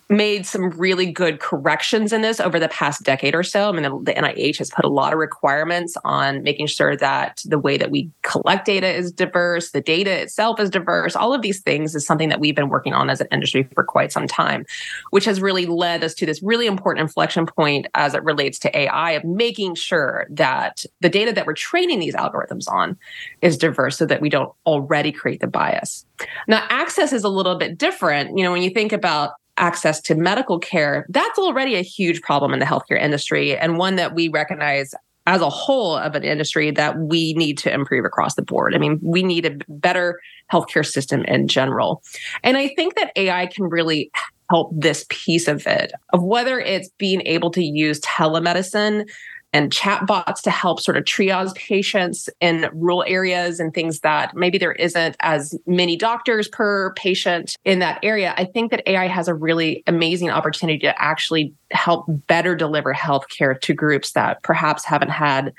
made 0.09 0.47
some 0.47 0.71
really 0.71 1.11
good 1.13 1.41
corrections 1.41 2.13
in 2.13 2.23
this 2.23 2.41
over 2.41 2.59
the 2.59 2.69
past 2.69 3.03
decade 3.03 3.35
or 3.35 3.43
so. 3.43 3.69
I 3.69 3.73
mean, 3.73 3.83
the, 3.83 4.13
the 4.13 4.19
NIH 4.19 4.59
has 4.59 4.71
put 4.71 4.87
a 4.87 4.89
lot 4.89 5.13
of 5.13 5.19
requirements 5.19 5.97
on 6.05 6.43
making 6.43 6.69
sure 6.69 6.97
that 6.97 7.43
the 7.45 7.59
way 7.59 7.77
that 7.77 7.91
we 7.91 8.11
collect 8.23 8.65
data 8.65 8.89
is 8.89 9.13
diverse, 9.13 9.73
the 9.73 9.83
data 9.83 10.23
itself 10.23 10.59
is 10.59 10.71
diverse. 10.71 11.15
All 11.15 11.35
of 11.35 11.43
these 11.43 11.61
things 11.61 11.95
is 11.95 12.07
something 12.07 12.31
that 12.31 12.41
we've 12.41 12.57
been 12.57 12.71
working 12.71 12.95
on 12.95 13.11
as 13.11 13.21
an 13.21 13.29
industry 13.31 13.69
for 13.75 13.85
quite 13.85 14.13
some 14.13 14.27
time, 14.27 14.65
which 15.11 15.27
has 15.27 15.43
really 15.43 15.67
led 15.67 16.03
us 16.03 16.15
to 16.15 16.27
this 16.27 16.43
really 16.43 16.67
important 16.67 17.03
inflection 17.03 17.45
point 17.45 17.87
as 17.95 18.15
it 18.15 18.25
relates 18.25 18.59
to 18.61 18.77
AI 18.77 18.94
AI 18.95 19.13
of 19.13 19.25
making 19.25 19.75
sure 19.75 20.27
that 20.31 20.85
the 21.01 21.09
data 21.09 21.33
that 21.33 21.47
we're 21.47 21.55
training 21.55 21.99
these 21.99 22.15
algorithms 22.15 22.69
on 22.69 22.97
is 23.43 23.59
diverse 23.59 23.99
so 23.99 24.07
that 24.07 24.21
we 24.21 24.29
don't 24.29 24.53
already 24.67 25.13
create 25.13 25.41
the 25.41 25.47
bias. 25.47 26.07
Now, 26.49 26.67
access 26.71 27.13
is 27.13 27.25
a 27.25 27.29
little 27.29 27.57
bit 27.57 27.79
different. 27.79 28.37
You 28.37 28.45
know, 28.45 28.53
when 28.53 28.63
you 28.63 28.71
think 28.71 28.93
about 28.93 29.33
access 29.57 30.01
to 30.03 30.15
medical 30.15 30.59
care, 30.59 31.07
that's 31.09 31.39
already 31.39 31.75
a 31.77 31.83
huge 31.83 32.23
problem 32.23 32.53
in 32.53 32.59
the 32.59 32.67
healthcare 32.67 33.01
industry 33.01 33.57
and 33.57 33.79
one 33.79 33.97
that 33.97 34.15
we 34.15 34.29
recognize 34.29 34.95
as 35.27 35.41
a 35.41 35.49
whole 35.49 35.97
of 35.97 36.15
an 36.15 36.23
industry 36.23 36.71
that 36.71 36.99
we 36.99 37.33
need 37.35 37.57
to 37.57 37.73
improve 37.73 38.05
across 38.05 38.35
the 38.35 38.43
board. 38.43 38.75
I 38.75 38.79
mean, 38.79 38.99
we 39.03 39.23
need 39.23 39.47
a 39.47 39.57
better 39.69 40.21
healthcare 40.53 40.85
system 40.85 41.25
in 41.25 41.49
general. 41.49 42.03
And 42.43 42.59
I 42.59 42.69
think 42.69 42.97
that 42.97 43.11
AI 43.17 43.47
can 43.47 43.65
really 43.65 44.11
help 44.51 44.71
this 44.73 45.07
piece 45.09 45.49
of 45.49 45.67
it, 45.67 45.93
of 46.13 46.23
whether 46.23 46.59
it's 46.59 46.91
being 46.99 47.23
able 47.27 47.51
to 47.53 47.65
use 47.65 48.01
telemedicine 48.01 49.09
and 49.55 49.71
chatbots 49.71 50.43
to 50.43 50.51
help 50.51 50.81
sort 50.81 50.97
of 50.97 51.05
triage 51.05 51.55
patients 51.55 52.29
in 52.41 52.69
rural 52.75 53.05
areas 53.07 53.61
and 53.61 53.73
things 53.73 54.01
that 54.01 54.35
maybe 54.35 54.59
there 54.59 54.73
isn't 54.73 55.17
as 55.21 55.57
many 55.65 55.97
doctors 55.97 56.49
per 56.49 56.93
patient 56.95 57.57
in 57.65 57.79
that 57.79 58.01
area. 58.03 58.35
I 58.37 58.47
think 58.47 58.73
that 58.73 58.83
AI 58.89 59.07
has 59.07 59.29
a 59.29 59.35
really 59.35 59.85
amazing 59.87 60.29
opportunity 60.29 60.81
to 60.81 61.01
actually 61.01 61.55
help 61.71 62.05
better 62.27 62.57
deliver 62.57 62.93
healthcare 62.93 63.59
to 63.61 63.73
groups 63.73 64.11
that 64.13 64.43
perhaps 64.43 64.85
haven't 64.85 65.11
had 65.11 65.55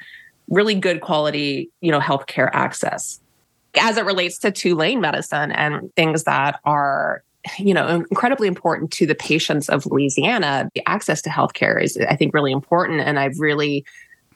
really 0.50 0.76
good 0.76 1.00
quality, 1.00 1.72
you 1.80 1.90
know, 1.90 2.02
healthcare 2.02 2.50
access. 2.52 3.22
As 3.80 3.96
it 3.96 4.04
relates 4.04 4.38
to 4.40 4.52
Tulane 4.52 5.00
medicine 5.00 5.52
and 5.54 5.90
things 5.96 6.26
that 6.26 6.60
are 6.66 7.24
you 7.60 7.74
know 7.74 7.88
incredibly 7.88 8.48
important 8.48 8.92
to 8.92 9.06
the 9.06 9.16
patients 9.16 9.70
of 9.70 9.86
Louisiana, 9.86 10.70
the 10.74 10.88
access 10.88 11.22
to 11.24 11.30
healthcare 11.30 11.82
is 11.82 11.98
I 11.98 12.16
think 12.16 12.34
really 12.34 12.52
important 12.52 13.02
and 13.02 13.20
I've 13.20 13.40
really 13.40 13.86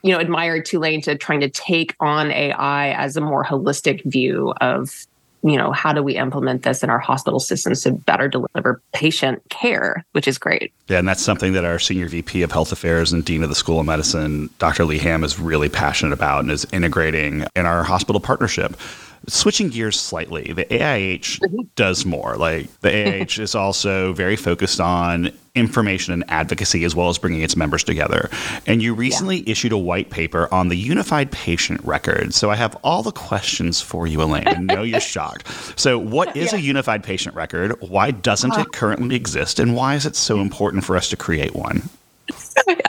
you 0.04 0.12
know 0.12 0.20
admired 0.20 0.66
Tulane 0.66 1.02
to 1.02 1.16
trying 1.16 1.42
to 1.42 1.50
take 1.50 1.96
on 2.00 2.32
AI 2.32 2.92
as 2.92 3.18
a 3.18 3.22
more 3.22 3.44
holistic 3.44 4.04
view 4.06 4.54
of 4.62 5.06
you 5.42 5.58
know, 5.58 5.72
how 5.72 5.94
do 5.94 6.04
we 6.04 6.18
implement 6.18 6.64
this 6.64 6.84
in 6.84 6.90
our 6.90 7.00
hospital 7.00 7.40
systems 7.40 7.84
to 7.84 7.92
better 7.92 8.28
deliver 8.28 8.82
patient 8.94 9.42
care, 9.50 10.04
which 10.12 10.28
is 10.28 10.38
great. 10.38 10.74
Yeah, 10.88 11.00
and 11.00 11.08
that's 11.08 11.22
something 11.24 11.54
that 11.54 11.64
our 11.64 11.80
senior 11.80 12.08
VP 12.08 12.42
of 12.42 12.52
Health 12.52 12.72
Affairs 12.72 13.14
and 13.14 13.24
Dean 13.24 13.44
of 13.44 13.50
the 13.50 13.56
School 13.56 13.80
of 13.80 13.86
Medicine, 13.86 14.50
Dr. 14.60 14.86
Lee 14.86 14.98
Hamm, 14.98 15.24
is 15.24 15.40
really 15.40 15.70
passionate 15.70 16.14
about 16.14 16.42
and 16.42 16.52
is 16.52 16.68
integrating 16.74 17.46
in 17.56 17.66
our 17.66 17.84
hospital 17.84 18.20
partnership 18.20 18.76
switching 19.28 19.70
gears 19.70 20.00
slightly, 20.00 20.54
the 20.54 20.66
AIH 20.66 21.40
mm-hmm. 21.40 21.62
does 21.76 22.06
more. 22.06 22.36
Like 22.36 22.68
the 22.82 22.90
AIH 22.90 23.40
is 23.40 23.56
also 23.56 24.14
very 24.14 24.36
focused 24.36 24.80
on 24.80 25.32
information 25.56 26.14
and 26.14 26.24
advocacy 26.30 26.84
as 26.84 26.96
well 26.96 27.10
as 27.10 27.18
bringing 27.18 27.42
its 27.42 27.56
members 27.56 27.84
together. 27.84 28.30
And 28.66 28.82
you 28.82 28.94
recently 28.94 29.38
yeah. 29.38 29.52
issued 29.52 29.72
a 29.72 29.78
white 29.78 30.10
paper 30.10 30.52
on 30.54 30.70
the 30.70 30.76
unified 30.76 31.32
patient 31.32 31.84
record. 31.84 32.34
So 32.34 32.50
I 32.50 32.56
have 32.56 32.76
all 32.84 33.04
the 33.04 33.12
questions 33.12 33.82
for 33.82 34.08
you, 34.08 34.22
Elaine. 34.22 34.48
I 34.48 34.54
know 34.54 34.84
you're 34.84 35.00
shocked. 35.00 35.48
So, 35.80 35.98
what 35.98 36.36
is 36.36 36.52
yeah. 36.54 36.60
a 36.60 36.62
unified 36.62 37.04
patient 37.04 37.36
record? 37.36 37.80
Why 37.82 38.12
doesn't 38.12 38.54
uh, 38.54 38.62
it 38.62 38.72
currently 38.72 39.16
exist? 39.16 39.60
And 39.60 39.76
why 39.76 39.96
is 39.96 40.06
it 40.06 40.16
so 40.16 40.40
important 40.40 40.84
for 40.84 40.96
us 40.96 41.10
to 41.10 41.18
create 41.18 41.56
one? 41.56 41.84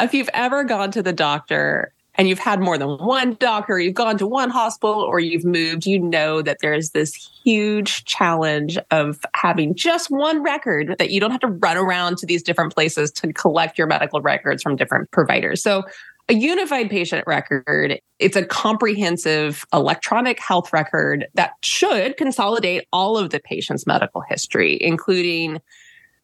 If 0.01 0.15
you've 0.15 0.31
ever 0.33 0.65
gone 0.65 0.91
to 0.93 1.03
the 1.03 1.13
doctor 1.13 1.93
and 2.17 2.29
you've 2.29 2.39
had 2.39 2.61
more 2.61 2.77
than 2.77 2.97
one 2.99 3.37
doctor, 3.39 3.79
you've 3.79 3.95
gone 3.95 4.19
to 4.19 4.27
one 4.27 4.51
hospital, 4.51 5.01
or 5.01 5.21
you've 5.21 5.45
moved, 5.45 5.87
you 5.87 5.99
know 5.99 6.43
that 6.43 6.59
there's 6.61 6.91
this 6.91 7.15
huge 7.45 8.05
challenge 8.05 8.79
of 8.91 9.21
having 9.35 9.75
just 9.75 10.11
one 10.11 10.43
record 10.43 10.97
that 10.99 11.11
you 11.11 11.21
don't 11.21 11.31
have 11.31 11.41
to 11.41 11.47
run 11.49 11.77
around 11.77 12.19
to 12.19 12.27
these 12.27 12.43
different 12.43 12.75
places 12.75 13.11
to 13.13 13.33
collect 13.33 13.79
your 13.79 13.87
medical 13.87 14.21
records 14.21 14.63
from 14.63 14.77
different 14.77 15.11
providers. 15.11 15.63
So, 15.63 15.85
a 16.29 16.35
unified 16.35 16.91
patient 16.91 17.25
record, 17.27 18.01
it's 18.21 18.37
a 18.37 18.45
comprehensive 18.45 19.65
electronic 19.73 20.39
health 20.39 20.73
record 20.73 21.27
that 21.35 21.55
should 21.63 22.17
consolidate 22.17 22.87
all 22.93 23.19
of 23.19 23.31
the 23.31 23.41
patient's 23.41 23.85
medical 23.85 24.23
history, 24.29 24.79
including 24.81 25.61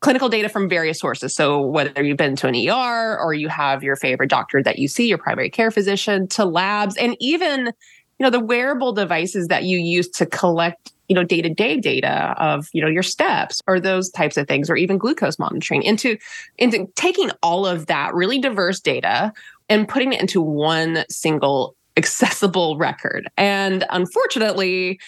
clinical 0.00 0.28
data 0.28 0.48
from 0.48 0.68
various 0.68 0.98
sources. 0.98 1.34
So 1.34 1.60
whether 1.60 2.02
you've 2.02 2.16
been 2.16 2.36
to 2.36 2.46
an 2.46 2.54
ER 2.54 3.18
or 3.18 3.34
you 3.34 3.48
have 3.48 3.82
your 3.82 3.96
favorite 3.96 4.30
doctor 4.30 4.62
that 4.62 4.78
you 4.78 4.88
see, 4.88 5.08
your 5.08 5.18
primary 5.18 5.50
care 5.50 5.70
physician, 5.70 6.28
to 6.28 6.44
labs, 6.44 6.96
and 6.96 7.16
even 7.20 7.72
you 8.18 8.24
know 8.24 8.30
the 8.30 8.40
wearable 8.40 8.92
devices 8.92 9.48
that 9.48 9.64
you 9.64 9.78
use 9.78 10.08
to 10.08 10.26
collect 10.26 10.92
you 11.08 11.14
know 11.14 11.22
day-to-day 11.22 11.78
data 11.78 12.34
of 12.38 12.68
you 12.72 12.82
know 12.82 12.88
your 12.88 13.02
steps 13.02 13.62
or 13.66 13.78
those 13.78 14.10
types 14.10 14.36
of 14.36 14.48
things 14.48 14.70
or 14.70 14.76
even 14.76 14.98
glucose 14.98 15.38
monitoring 15.38 15.82
into 15.82 16.16
into 16.58 16.86
taking 16.94 17.30
all 17.42 17.66
of 17.66 17.86
that 17.86 18.14
really 18.14 18.38
diverse 18.38 18.80
data 18.80 19.32
and 19.68 19.88
putting 19.88 20.12
it 20.12 20.20
into 20.20 20.40
one 20.40 21.04
single 21.08 21.76
accessible 21.96 22.76
record 22.78 23.28
and 23.36 23.84
unfortunately 23.90 24.98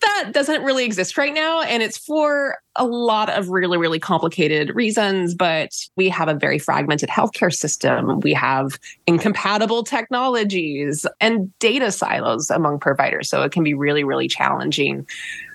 that 0.00 0.30
doesn't 0.32 0.62
really 0.62 0.84
exist 0.84 1.16
right 1.16 1.32
now. 1.32 1.60
And 1.62 1.82
it's 1.82 1.98
for 1.98 2.58
a 2.76 2.84
lot 2.86 3.28
of 3.30 3.48
really, 3.48 3.78
really 3.78 3.98
complicated 3.98 4.74
reasons. 4.74 5.34
But 5.34 5.70
we 5.96 6.08
have 6.08 6.28
a 6.28 6.34
very 6.34 6.58
fragmented 6.58 7.08
healthcare 7.08 7.52
system. 7.52 8.20
We 8.20 8.32
have 8.34 8.78
incompatible 9.06 9.84
technologies 9.84 11.06
and 11.20 11.56
data 11.58 11.92
silos 11.92 12.50
among 12.50 12.80
providers. 12.80 13.28
So 13.28 13.42
it 13.42 13.52
can 13.52 13.64
be 13.64 13.74
really, 13.74 14.04
really 14.04 14.28
challenging. 14.28 15.06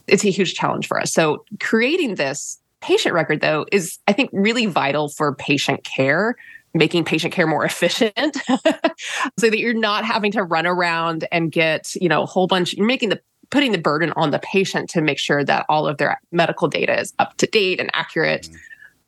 It's 0.08 0.26
a 0.26 0.30
huge 0.30 0.54
challenge 0.56 0.88
for 0.88 1.00
us. 1.00 1.14
So 1.14 1.46
creating 1.60 2.16
this 2.16 2.60
patient 2.82 3.16
record, 3.16 3.42
though, 3.42 3.66
is, 3.72 4.00
I 4.08 4.14
think, 4.14 4.30
really 4.34 4.66
vital 4.66 5.10
for 5.10 5.34
patient 5.36 5.84
care 5.84 6.36
making 6.76 7.06
patient 7.06 7.32
care 7.32 7.46
more 7.46 7.64
efficient 7.66 8.36
so 9.38 9.50
that 9.50 9.60
you're 9.60 9.74
not 9.74 10.06
having 10.06 10.32
to 10.32 10.44
run 10.44 10.66
around 10.66 11.28
and 11.32 11.52
get 11.52 11.94
you 12.02 12.10
know 12.10 12.24
a 12.24 12.26
whole 12.26 12.48
bunch 12.48 12.74
you're 12.74 12.88
making 12.88 13.10
the 13.10 13.22
putting 13.54 13.72
the 13.72 13.78
burden 13.78 14.12
on 14.16 14.32
the 14.32 14.40
patient 14.40 14.90
to 14.90 15.00
make 15.00 15.20
sure 15.20 15.44
that 15.44 15.64
all 15.70 15.88
of 15.88 16.00
their 16.00 16.20
medical 16.32 16.68
data 16.68 17.00
is 17.00 17.14
up 17.20 17.38
to 17.38 17.46
date 17.46 17.80
and 17.80 17.92
accurate. 17.94 18.48
Mm-hmm. 18.48 18.56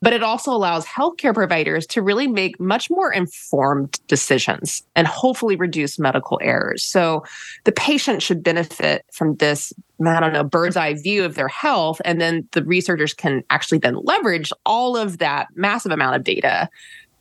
But 0.02 0.12
it 0.12 0.22
also 0.22 0.52
allows 0.52 0.86
healthcare 0.86 1.34
providers 1.34 1.84
to 1.88 2.02
really 2.02 2.28
make 2.28 2.60
much 2.60 2.88
more 2.88 3.12
informed 3.12 3.98
decisions 4.06 4.84
and 4.94 5.04
hopefully 5.04 5.56
reduce 5.56 5.98
medical 5.98 6.38
errors. 6.40 6.84
So 6.84 7.24
the 7.64 7.72
patient 7.72 8.22
should 8.22 8.44
benefit 8.44 9.04
from 9.10 9.34
this, 9.36 9.72
I 10.06 10.20
don't 10.20 10.32
know, 10.32 10.44
bird's 10.44 10.76
eye 10.76 10.94
view 10.94 11.24
of 11.24 11.34
their 11.34 11.48
health. 11.48 12.00
And 12.04 12.20
then 12.20 12.46
the 12.52 12.62
researchers 12.62 13.14
can 13.14 13.42
actually 13.50 13.78
then 13.78 13.96
leverage 13.96 14.52
all 14.64 14.96
of 14.96 15.18
that 15.18 15.48
massive 15.56 15.90
amount 15.90 16.14
of 16.14 16.22
data 16.22 16.68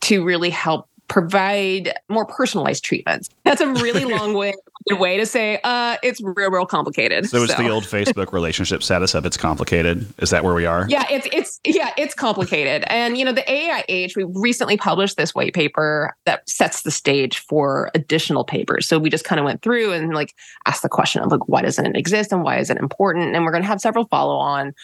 to 0.01 0.24
really 0.24 0.51
help 0.51 0.88
provide 1.08 1.94
more 2.08 2.25
personalized 2.25 2.84
treatments. 2.84 3.29
That's 3.46 3.62
a 3.62 3.67
really 3.67 4.05
long 4.17 4.36
way 4.36 4.53
way 4.94 5.18
to 5.18 5.25
say 5.25 5.60
uh, 5.63 5.98
it's 6.04 6.22
real, 6.22 6.51
real 6.51 6.65
complicated. 6.65 7.27
So, 7.27 7.38
so. 7.38 7.44
it's 7.44 7.56
the 7.56 7.70
old 7.70 7.86
Facebook 7.86 8.32
relationship 8.32 8.84
status 8.84 9.15
of 9.15 9.25
it's 9.25 9.38
complicated. 9.38 10.06
Is 10.20 10.30
that 10.30 10.44
where 10.44 10.54
we 10.54 10.65
are? 10.65 10.86
Yeah, 10.88 11.06
it's 11.10 11.27
it's 11.32 11.60
yeah, 11.65 11.92
it's 11.98 12.13
complicated. 12.13 12.84
And 12.88 13.18
you 13.18 13.25
know, 13.25 13.32
the 13.32 13.42
AIH, 13.42 14.15
we 14.15 14.25
recently 14.39 14.77
published 14.77 15.18
this 15.18 15.34
white 15.34 15.54
paper 15.54 16.15
that 16.25 16.48
sets 16.48 16.84
the 16.84 16.92
stage 16.92 17.39
for 17.39 17.89
additional 17.96 18.44
papers. 18.44 18.88
So 18.88 19.00
we 19.00 19.10
just 19.10 19.25
kind 19.25 19.39
of 19.39 19.46
went 19.46 19.63
through 19.63 19.94
and 19.94 20.13
like 20.13 20.36
asked 20.68 20.84
the 20.84 20.89
question 20.89 21.24
of 21.24 21.32
like 21.32 21.48
why 21.48 21.63
doesn't 21.63 21.86
it 21.86 21.98
exist 21.98 22.32
and 22.32 22.44
why 22.44 22.60
is 22.60 22.70
it 22.70 22.77
important? 22.77 23.36
And 23.36 23.44
we're 23.44 23.51
going 23.51 23.63
to 23.63 23.68
have 23.68 23.82
several 23.82 24.06
follow 24.06 24.36
on 24.36 24.75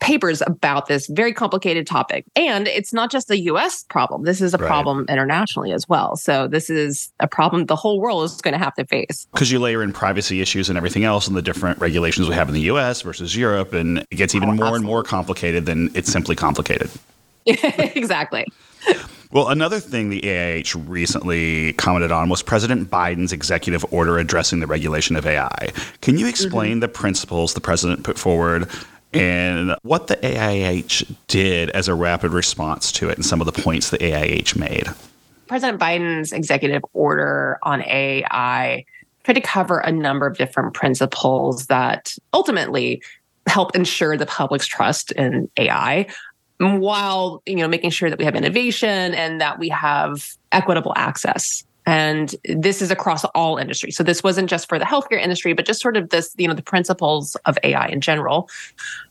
papers 0.00 0.42
about 0.46 0.86
this 0.86 1.06
very 1.08 1.32
complicated 1.32 1.86
topic. 1.86 2.24
And 2.36 2.68
it's 2.68 2.92
not 2.92 3.10
just 3.10 3.30
a 3.30 3.38
US 3.40 3.84
problem. 3.84 4.24
This 4.24 4.40
is 4.40 4.54
a 4.54 4.58
right. 4.58 4.66
problem 4.66 5.06
internationally 5.08 5.72
as 5.72 5.88
well. 5.88 6.16
So 6.16 6.46
this 6.46 6.70
is 6.70 7.12
a 7.20 7.28
problem 7.28 7.66
the 7.66 7.76
whole 7.76 8.00
world 8.00 8.24
is 8.24 8.40
going 8.40 8.52
to 8.52 8.58
have 8.58 8.74
to 8.74 8.84
face. 8.84 9.26
Because 9.32 9.50
you 9.50 9.58
layer 9.58 9.82
in 9.82 9.92
privacy 9.92 10.40
issues 10.40 10.68
and 10.68 10.76
everything 10.76 11.04
else 11.04 11.26
and 11.26 11.36
the 11.36 11.42
different 11.42 11.80
regulations 11.80 12.28
we 12.28 12.34
have 12.34 12.48
in 12.48 12.54
the 12.54 12.62
US 12.62 13.02
versus 13.02 13.36
Europe 13.36 13.72
and 13.72 13.98
it 14.10 14.16
gets 14.16 14.34
even 14.34 14.50
oh, 14.50 14.52
more 14.52 14.66
absolutely. 14.66 14.76
and 14.76 14.86
more 14.86 15.02
complicated 15.02 15.66
than 15.66 15.90
it's 15.94 16.10
simply 16.10 16.36
complicated. 16.36 16.90
exactly. 17.46 18.46
Well, 19.30 19.48
another 19.48 19.78
thing 19.78 20.08
the 20.08 20.22
AIH 20.22 20.74
recently 20.88 21.74
commented 21.74 22.10
on 22.10 22.30
was 22.30 22.42
President 22.42 22.90
Biden's 22.90 23.32
executive 23.32 23.84
order 23.92 24.18
addressing 24.18 24.60
the 24.60 24.66
regulation 24.66 25.16
of 25.16 25.26
AI. 25.26 25.70
Can 26.00 26.16
you 26.16 26.26
explain 26.26 26.72
mm-hmm. 26.72 26.80
the 26.80 26.88
principles 26.88 27.52
the 27.52 27.60
president 27.60 28.04
put 28.04 28.18
forward 28.18 28.70
and 29.12 29.74
what 29.82 30.06
the 30.08 30.16
AIH 30.16 31.14
did 31.26 31.70
as 31.70 31.88
a 31.88 31.94
rapid 31.94 32.32
response 32.32 32.92
to 32.92 33.08
it 33.08 33.16
and 33.16 33.24
some 33.24 33.40
of 33.40 33.46
the 33.46 33.62
points 33.62 33.90
the 33.90 33.98
AIH 33.98 34.56
made. 34.56 34.88
President 35.46 35.80
Biden's 35.80 36.32
executive 36.32 36.82
order 36.92 37.58
on 37.62 37.82
AI 37.82 38.84
tried 39.24 39.34
to 39.34 39.40
cover 39.40 39.78
a 39.78 39.90
number 39.90 40.26
of 40.26 40.36
different 40.36 40.74
principles 40.74 41.66
that 41.66 42.14
ultimately 42.34 43.02
help 43.46 43.74
ensure 43.74 44.16
the 44.16 44.26
public's 44.26 44.66
trust 44.66 45.10
in 45.12 45.50
AI 45.56 46.06
while 46.60 47.42
you 47.46 47.56
know 47.56 47.68
making 47.68 47.90
sure 47.90 48.10
that 48.10 48.18
we 48.18 48.24
have 48.24 48.34
innovation 48.34 49.14
and 49.14 49.40
that 49.40 49.58
we 49.58 49.68
have 49.68 50.36
equitable 50.52 50.92
access 50.96 51.64
and 51.88 52.36
this 52.44 52.82
is 52.82 52.90
across 52.90 53.24
all 53.34 53.56
industries 53.56 53.96
so 53.96 54.02
this 54.02 54.22
wasn't 54.22 54.48
just 54.48 54.68
for 54.68 54.78
the 54.78 54.84
healthcare 54.84 55.20
industry 55.20 55.52
but 55.52 55.66
just 55.66 55.80
sort 55.80 55.96
of 55.96 56.10
this 56.10 56.34
you 56.36 56.46
know 56.46 56.54
the 56.54 56.62
principles 56.62 57.34
of 57.46 57.58
ai 57.64 57.86
in 57.88 58.00
general 58.00 58.48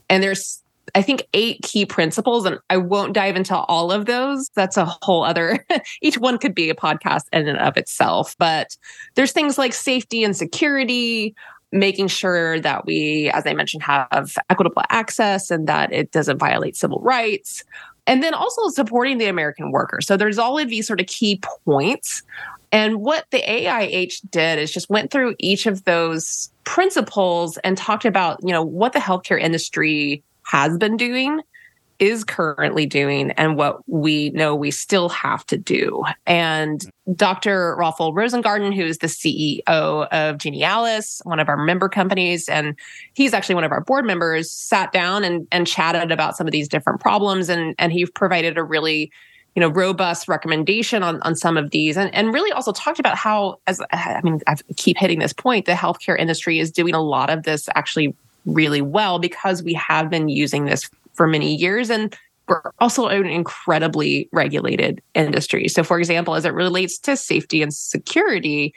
and 0.10 0.24
there's 0.24 0.62
I 0.96 1.02
think 1.02 1.28
eight 1.34 1.62
key 1.64 1.86
principles, 1.86 2.46
and 2.46 2.60
I 2.70 2.78
won't 2.78 3.14
dive 3.14 3.36
into 3.36 3.56
all 3.56 3.92
of 3.92 4.06
those. 4.06 4.50
That's 4.56 4.78
a 4.78 4.86
whole 4.86 5.24
other, 5.24 5.66
each 6.02 6.18
one 6.18 6.38
could 6.38 6.56
be 6.56 6.70
a 6.70 6.76
podcast 6.76 7.24
in 7.34 7.48
and 7.48 7.60
of 7.60 7.78
itself. 7.78 8.36
But 8.38 8.78
there's 9.16 9.32
things 9.32 9.58
like 9.58 9.74
safety 9.74 10.24
and 10.24 10.36
security, 10.36 11.36
making 11.72 12.08
sure 12.08 12.60
that 12.62 12.86
we, 12.86 13.30
as 13.34 13.46
I 13.46 13.54
mentioned, 13.54 13.84
have 13.84 14.36
equitable 14.50 14.84
access 14.90 15.52
and 15.52 15.68
that 15.68 15.92
it 15.92 16.12
doesn't 16.12 16.38
violate 16.38 16.76
civil 16.76 17.00
rights. 17.02 17.64
And 18.08 18.24
then 18.24 18.34
also 18.34 18.70
supporting 18.70 19.20
the 19.20 19.28
American 19.28 19.72
worker. 19.72 20.02
So 20.02 20.18
there's 20.18 20.40
all 20.40 20.58
of 20.58 20.70
these 20.70 20.88
sort 20.88 21.00
of 21.00 21.08
key 21.08 21.42
points 21.66 22.24
and 22.72 23.02
what 23.02 23.26
the 23.32 23.42
AIH 23.42 24.30
did 24.30 24.60
is 24.60 24.72
just 24.72 24.90
went 24.90 25.12
through 25.12 25.36
each 25.40 25.66
of 25.66 25.86
those 25.86 26.52
principles 26.66 27.58
and 27.60 27.78
talked 27.78 28.06
about, 28.06 28.40
you 28.44 28.52
know, 28.52 28.64
what 28.64 28.94
the 28.94 29.00
healthcare 29.00 29.40
industry 29.40 30.24
has 30.44 30.78
been 30.78 30.98
doing, 30.98 31.42
is 32.00 32.24
currently 32.24 32.86
doing, 32.86 33.32
and 33.32 33.58
what 33.58 33.88
we 33.90 34.30
know 34.32 34.56
we 34.56 34.72
still 34.72 35.10
have 35.10 35.46
to 35.48 35.58
do. 35.58 36.04
And 36.26 36.86
Dr. 37.16 37.76
Rafael 37.78 38.14
Rosengarten, 38.14 38.76
who 38.76 38.84
is 38.84 39.00
the 39.00 39.08
CEO 39.08 39.62
of 39.68 40.38
Genialis, 40.38 41.26
one 41.26 41.40
of 41.40 41.50
our 41.50 41.58
member 41.58 41.90
companies, 41.90 42.48
and 42.48 42.76
he's 43.14 43.34
actually 43.34 43.56
one 43.56 43.64
of 43.64 43.72
our 43.72 43.82
board 43.82 44.06
members, 44.06 44.52
sat 44.52 44.92
down 44.92 45.24
and, 45.24 45.48
and 45.52 45.66
chatted 45.66 46.12
about 46.12 46.38
some 46.38 46.48
of 46.48 46.52
these 46.52 46.68
different 46.68 47.00
problems. 47.00 47.50
And, 47.50 47.74
and 47.80 47.92
he 47.92 48.06
provided 48.06 48.58
a 48.58 48.64
really 48.64 49.12
you 49.56 49.62
know 49.62 49.70
robust 49.70 50.28
recommendation 50.28 51.02
on, 51.02 51.20
on 51.24 51.36
some 51.36 51.58
of 51.58 51.72
these 51.72 51.98
and, 51.98 52.14
and 52.14 52.32
really 52.32 52.52
also 52.52 52.72
talked 52.72 53.00
about 53.00 53.18
how 53.18 53.60
as 53.66 53.82
i 53.92 54.22
mean 54.24 54.40
i 54.46 54.56
keep 54.76 54.98
hitting 54.98 55.18
this 55.18 55.34
point 55.34 55.66
the 55.66 55.72
healthcare 55.72 56.16
industry 56.16 56.60
is 56.60 56.72
doing 56.72 56.94
a 56.94 57.02
lot 57.02 57.32
of 57.32 57.42
this 57.42 57.68
actually 57.74 58.14
really 58.46 58.82
well 58.82 59.18
because 59.18 59.64
we 59.64 59.74
have 59.74 60.12
been 60.12 60.30
using 60.30 60.66
this 60.66 60.90
for 61.18 61.28
many 61.28 61.56
years 61.56 61.90
and 61.90 62.16
we're 62.48 62.62
also 62.80 63.08
an 63.08 63.26
incredibly 63.26 64.30
regulated 64.32 65.02
industry 65.14 65.68
so 65.68 65.84
for 65.84 66.00
example 66.00 66.36
as 66.36 66.46
it 66.46 66.54
relates 66.54 66.98
to 66.98 67.18
safety 67.18 67.62
and 67.62 67.74
security 67.74 68.74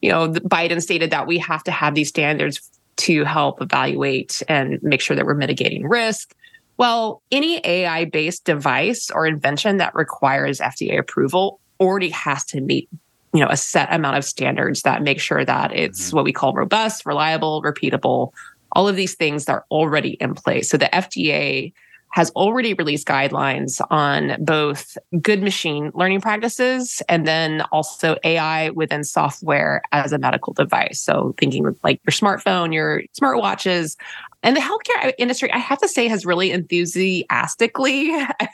you 0.00 0.10
know 0.10 0.28
biden 0.28 0.82
stated 0.82 1.10
that 1.10 1.26
we 1.26 1.38
have 1.38 1.62
to 1.62 1.70
have 1.70 1.94
these 1.94 2.08
standards 2.08 2.68
to 2.96 3.24
help 3.24 3.62
evaluate 3.62 4.42
and 4.48 4.82
make 4.82 5.00
sure 5.00 5.14
that 5.14 5.24
we're 5.24 5.34
mitigating 5.34 5.88
risk 5.88 6.34
well, 6.78 7.22
any 7.30 7.60
AI 7.64 8.06
based 8.06 8.44
device 8.44 9.10
or 9.10 9.26
invention 9.26 9.76
that 9.76 9.94
requires 9.94 10.58
FDA 10.58 10.98
approval 10.98 11.60
already 11.78 12.10
has 12.10 12.44
to 12.46 12.60
meet 12.60 12.88
you 13.32 13.40
know 13.40 13.48
a 13.48 13.56
set 13.56 13.92
amount 13.92 14.16
of 14.16 14.24
standards 14.24 14.82
that 14.82 15.02
make 15.02 15.20
sure 15.20 15.44
that 15.44 15.72
it's 15.72 16.08
mm-hmm. 16.08 16.16
what 16.16 16.24
we 16.24 16.32
call 16.32 16.52
robust 16.54 17.06
reliable 17.06 17.62
repeatable 17.62 18.32
all 18.72 18.88
of 18.88 18.96
these 18.96 19.14
things 19.14 19.48
are 19.48 19.64
already 19.70 20.10
in 20.20 20.34
place. 20.34 20.68
So 20.68 20.76
the 20.76 20.90
fda 20.92 21.72
has 22.12 22.30
already 22.32 22.74
released 22.74 23.06
guidelines 23.06 23.80
on 23.90 24.36
both 24.44 24.98
good 25.22 25.42
machine 25.42 25.90
learning 25.94 26.20
practices 26.20 27.00
and 27.08 27.26
then 27.26 27.62
also 27.72 28.16
ai 28.22 28.68
within 28.70 29.02
software 29.02 29.80
as 29.92 30.12
a 30.12 30.18
medical 30.18 30.52
device. 30.52 31.00
So 31.00 31.34
thinking 31.38 31.64
like 31.82 32.00
your 32.04 32.12
smartphone 32.12 32.72
your 32.72 33.02
smartwatches. 33.18 33.96
And 34.42 34.56
the 34.56 34.60
healthcare 34.60 35.12
industry, 35.18 35.52
I 35.52 35.58
have 35.58 35.78
to 35.78 35.88
say, 35.88 36.08
has 36.08 36.26
really 36.26 36.50
enthusiastically, 36.50 38.10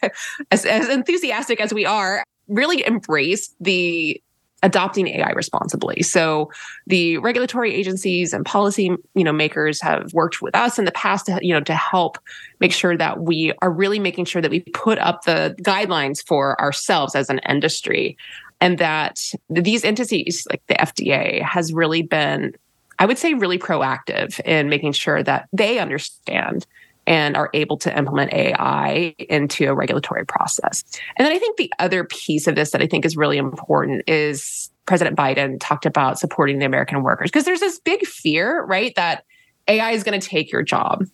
as, 0.51 0.67
as 0.67 0.89
enthusiastic 0.89 1.61
as 1.61 1.73
we 1.73 1.87
are, 1.87 2.23
really 2.47 2.87
embraced 2.87 3.55
the 3.59 4.23
adopting 4.62 5.07
AI 5.09 5.31
responsibly. 5.31 6.03
So 6.03 6.50
the 6.87 7.19
regulatory 7.19 7.75
agencies 7.75 8.33
and 8.33 8.45
policy, 8.45 8.91
you 9.15 9.25
know, 9.25 9.33
makers 9.33 9.81
have 9.83 10.12
worked 10.12 10.43
with 10.43 10.55
us 10.55 10.79
in 10.79 10.85
the 10.85 10.93
past 10.93 11.27
to, 11.27 11.38
you 11.43 11.55
know, 11.55 11.61
to 11.61 11.75
help 11.75 12.19
make 12.61 12.73
sure 12.73 12.97
that 12.97 13.21
we 13.21 13.53
are 13.62 13.71
really 13.71 13.99
making 13.99 14.25
sure 14.25 14.43
that 14.43 14.50
we 14.50 14.61
put 14.61 14.99
up 14.99 15.25
the 15.25 15.55
guidelines 15.62 16.27
for 16.27 16.61
ourselves 16.61 17.15
as 17.15 17.31
an 17.31 17.41
industry 17.49 18.17
and 18.61 18.79
that 18.79 19.21
these 19.49 19.85
entities 19.85 20.47
like 20.50 20.62
the 20.67 20.75
FDA 20.75 21.41
has 21.43 21.73
really 21.73 22.03
been 22.03 22.53
I 23.00 23.07
would 23.07 23.19
say 23.19 23.35
really 23.35 23.59
proactive 23.61 24.41
in 24.41 24.69
making 24.69 24.93
sure 24.93 25.23
that 25.23 25.49
they 25.53 25.79
understand 25.79 26.67
and 27.09 27.38
are 27.38 27.49
able 27.55 27.79
to 27.79 27.99
implement 27.99 28.35
AI 28.35 29.15
into 29.19 29.67
a 29.67 29.75
regulatory 29.75 30.27
process. 30.27 30.85
And 31.17 31.25
then 31.25 31.35
I 31.35 31.38
think 31.38 31.57
the 31.57 31.73
other 31.79 32.05
piece 32.05 32.47
of 32.47 32.55
this 32.55 32.71
that 32.73 32.83
I 32.83 32.87
think 32.87 33.07
is 33.07 33.17
really 33.17 33.38
important 33.38 34.07
is 34.07 34.71
President 34.85 35.17
Biden 35.17 35.57
talked 35.59 35.87
about 35.87 36.19
supporting 36.19 36.59
the 36.59 36.67
American 36.67 37.03
workers 37.03 37.31
because 37.31 37.47
there's 37.47 37.61
this 37.61 37.81
big 37.81 38.07
fear, 38.07 38.62
right, 38.67 38.95
that 38.97 39.25
AI 39.69 39.93
is 39.93 40.05
going 40.05 40.21
to 40.21 40.27
take 40.27 40.53
your 40.53 40.62
job. 40.62 41.07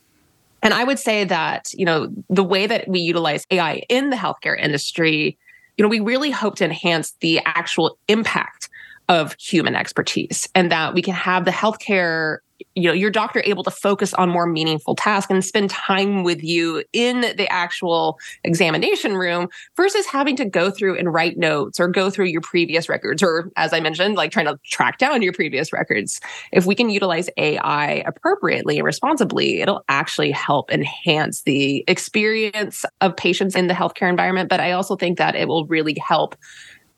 And 0.65 0.75
I 0.75 0.83
would 0.83 0.99
say 0.99 1.23
that, 1.25 1.73
you 1.75 1.85
know, 1.85 2.09
the 2.29 2.43
way 2.43 2.67
that 2.67 2.89
we 2.89 2.99
utilize 2.99 3.47
AI 3.53 3.83
in 3.89 4.11
the 4.11 4.17
healthcare 4.17 4.59
industry, 4.59 5.39
you 5.79 5.83
know, 5.85 5.89
we 5.89 6.01
really 6.01 6.33
hope 6.33 6.57
to 6.57 6.65
enhance 6.65 7.13
the 7.21 7.41
actual 7.45 7.99
impact 8.09 8.69
of 9.09 9.37
human 9.39 9.77
expertise 9.77 10.49
and 10.57 10.73
that 10.73 10.93
we 10.93 11.03
can 11.03 11.15
have 11.15 11.45
the 11.45 11.53
healthcare 11.53 12.39
you 12.75 12.89
know 12.89 12.93
your 12.93 13.11
doctor 13.11 13.43
able 13.45 13.65
to 13.65 13.71
focus 13.71 14.15
on 14.15 14.29
more 14.29 14.47
meaningful 14.47 14.95
tasks 14.95 15.31
and 15.31 15.45
spend 15.45 15.71
time 15.71 16.23
with 16.23 16.43
you 16.43 16.83
in 16.93 17.21
the 17.21 17.49
actual 17.51 18.19
examination 18.45 19.17
room 19.17 19.49
versus 19.77 20.07
having 20.07 20.37
to 20.37 20.45
go 20.45 20.71
through 20.71 20.97
and 20.97 21.13
write 21.13 21.37
notes 21.37 21.81
or 21.81 21.89
go 21.89 22.11
through 22.11 22.27
your 22.27 22.41
previous 22.41 22.89
records 22.89 23.23
or 23.23 23.51
as 23.57 23.73
i 23.73 23.81
mentioned 23.81 24.15
like 24.15 24.31
trying 24.31 24.47
to 24.47 24.59
track 24.65 24.99
down 24.99 25.23
your 25.23 25.33
previous 25.33 25.73
records. 25.73 26.21
If 26.53 26.67
we 26.67 26.75
can 26.75 26.91
utilize 26.91 27.29
ai 27.37 28.03
appropriately 28.07 28.79
and 28.79 28.87
responsibly 28.87 29.61
it'll 29.61 29.85
actually 29.89 30.31
help 30.31 30.71
enhance 30.71 31.43
the 31.43 31.85
experience 31.89 32.85
of 33.01 33.17
patients 33.17 33.57
in 33.57 33.67
the 33.67 33.75
healthcare 33.75 34.09
environment 34.09 34.49
but 34.49 34.61
i 34.61 34.73
also 34.73 34.97
think 34.97 35.19
that 35.19 35.35
it 35.35 35.49
will 35.49 35.67
really 35.67 35.97
help 36.07 36.37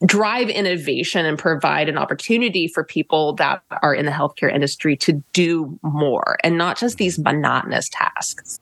drive 0.05 0.49
innovation 0.49 1.25
and 1.25 1.39
provide 1.39 1.89
an 1.89 1.97
opportunity 1.97 2.69
for 2.69 2.85
people 2.85 3.33
that 3.35 3.63
are 3.83 3.95
in 3.95 4.05
the 4.05 4.13
healthcare 4.13 4.53
industry 4.53 4.97
to 4.97 5.25
do 5.33 5.79
more 5.83 6.37
and 6.45 6.59
not 6.59 6.79
just 6.79 6.99
these 6.99 7.19
monotonous 7.19 7.89
tasks. 7.89 8.61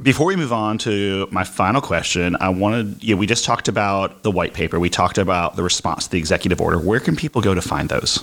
Before 0.00 0.26
we 0.26 0.36
move 0.36 0.52
on 0.52 0.76
to 0.78 1.26
my 1.30 1.42
final 1.42 1.80
question, 1.80 2.36
I 2.38 2.50
wanted, 2.50 3.02
you 3.02 3.14
know, 3.14 3.18
we 3.18 3.26
just 3.26 3.44
talked 3.44 3.66
about 3.66 4.22
the 4.22 4.30
white 4.30 4.52
paper. 4.52 4.78
We 4.78 4.90
talked 4.90 5.16
about 5.16 5.56
the 5.56 5.62
response 5.62 6.04
to 6.04 6.10
the 6.10 6.18
executive 6.18 6.60
order. 6.60 6.78
Where 6.78 7.00
can 7.00 7.16
people 7.16 7.40
go 7.40 7.54
to 7.54 7.62
find 7.62 7.88
those? 7.88 8.22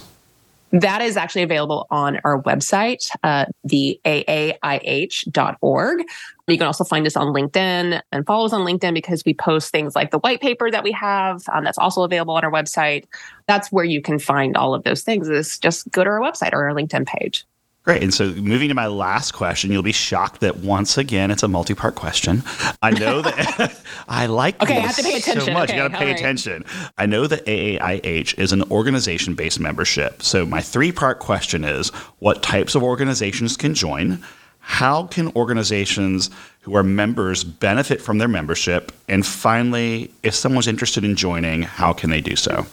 That 0.71 1.01
is 1.01 1.17
actually 1.17 1.43
available 1.43 1.87
on 1.91 2.19
our 2.23 2.41
website, 2.41 3.07
uh, 3.23 3.45
the 3.63 3.99
aaih.org. 4.05 6.03
You 6.47 6.57
can 6.57 6.67
also 6.67 6.83
find 6.83 7.07
us 7.07 7.15
on 7.15 7.27
LinkedIn 7.27 8.01
and 8.11 8.25
follow 8.25 8.45
us 8.45 8.53
on 8.53 8.65
LinkedIn 8.65 8.93
because 8.93 9.23
we 9.25 9.33
post 9.33 9.71
things 9.71 9.95
like 9.95 10.11
the 10.11 10.19
white 10.19 10.41
paper 10.41 10.69
that 10.69 10.83
we 10.83 10.91
have. 10.91 11.43
Um, 11.53 11.63
that's 11.63 11.77
also 11.77 12.03
available 12.03 12.35
on 12.35 12.43
our 12.43 12.51
website. 12.51 13.05
That's 13.47 13.71
where 13.71 13.85
you 13.85 14.01
can 14.01 14.19
find 14.19 14.57
all 14.57 14.73
of 14.73 14.83
those 14.83 15.03
things. 15.03 15.29
Is 15.29 15.57
just 15.57 15.89
go 15.91 16.03
to 16.03 16.09
our 16.09 16.19
website 16.19 16.51
or 16.51 16.67
our 16.67 16.75
LinkedIn 16.75 17.07
page. 17.07 17.45
Great. 17.83 18.01
And 18.01 18.13
so 18.13 18.29
moving 18.29 18.69
to 18.69 18.75
my 18.75 18.87
last 18.87 19.33
question, 19.33 19.69
you'll 19.69 19.83
be 19.83 19.91
shocked 19.91 20.39
that 20.39 20.57
once 20.57 20.97
again 20.97 21.31
it's 21.31 21.43
a 21.43 21.49
multi-part 21.49 21.95
question. 21.95 22.41
I 22.81 22.91
know 22.91 23.21
that 23.21 23.81
I 24.07 24.25
like 24.25 24.61
okay, 24.61 24.77
I 24.77 24.79
have 24.79 24.95
to 24.97 25.03
pay 25.03 25.15
attention. 25.15 25.45
so 25.45 25.53
much. 25.53 25.69
Okay, 25.69 25.77
you 25.77 25.89
got 25.89 25.97
to 25.97 25.97
pay 25.97 26.11
attention. 26.11 26.63
I 26.97 27.05
know 27.05 27.27
that 27.27 27.45
AAIH 27.45 28.39
is 28.39 28.51
an 28.51 28.63
organization-based 28.63 29.59
membership. 29.59 30.23
So 30.23 30.45
my 30.45 30.61
three-part 30.61 31.19
question 31.19 31.65
is: 31.65 31.89
What 32.19 32.41
types 32.41 32.75
of 32.75 32.83
organizations 32.83 33.57
can 33.57 33.73
join? 33.73 34.23
How 34.65 35.07
can 35.07 35.27
organizations 35.35 36.29
who 36.61 36.75
are 36.77 36.83
members 36.83 37.43
benefit 37.43 38.01
from 38.01 38.17
their 38.17 38.29
membership? 38.29 38.93
And 39.09 39.25
finally, 39.25 40.09
if 40.23 40.33
someone's 40.33 40.67
interested 40.67 41.03
in 41.03 41.17
joining, 41.17 41.63
how 41.63 41.91
can 41.91 42.09
they 42.09 42.21
do 42.21 42.37
so? 42.37 42.65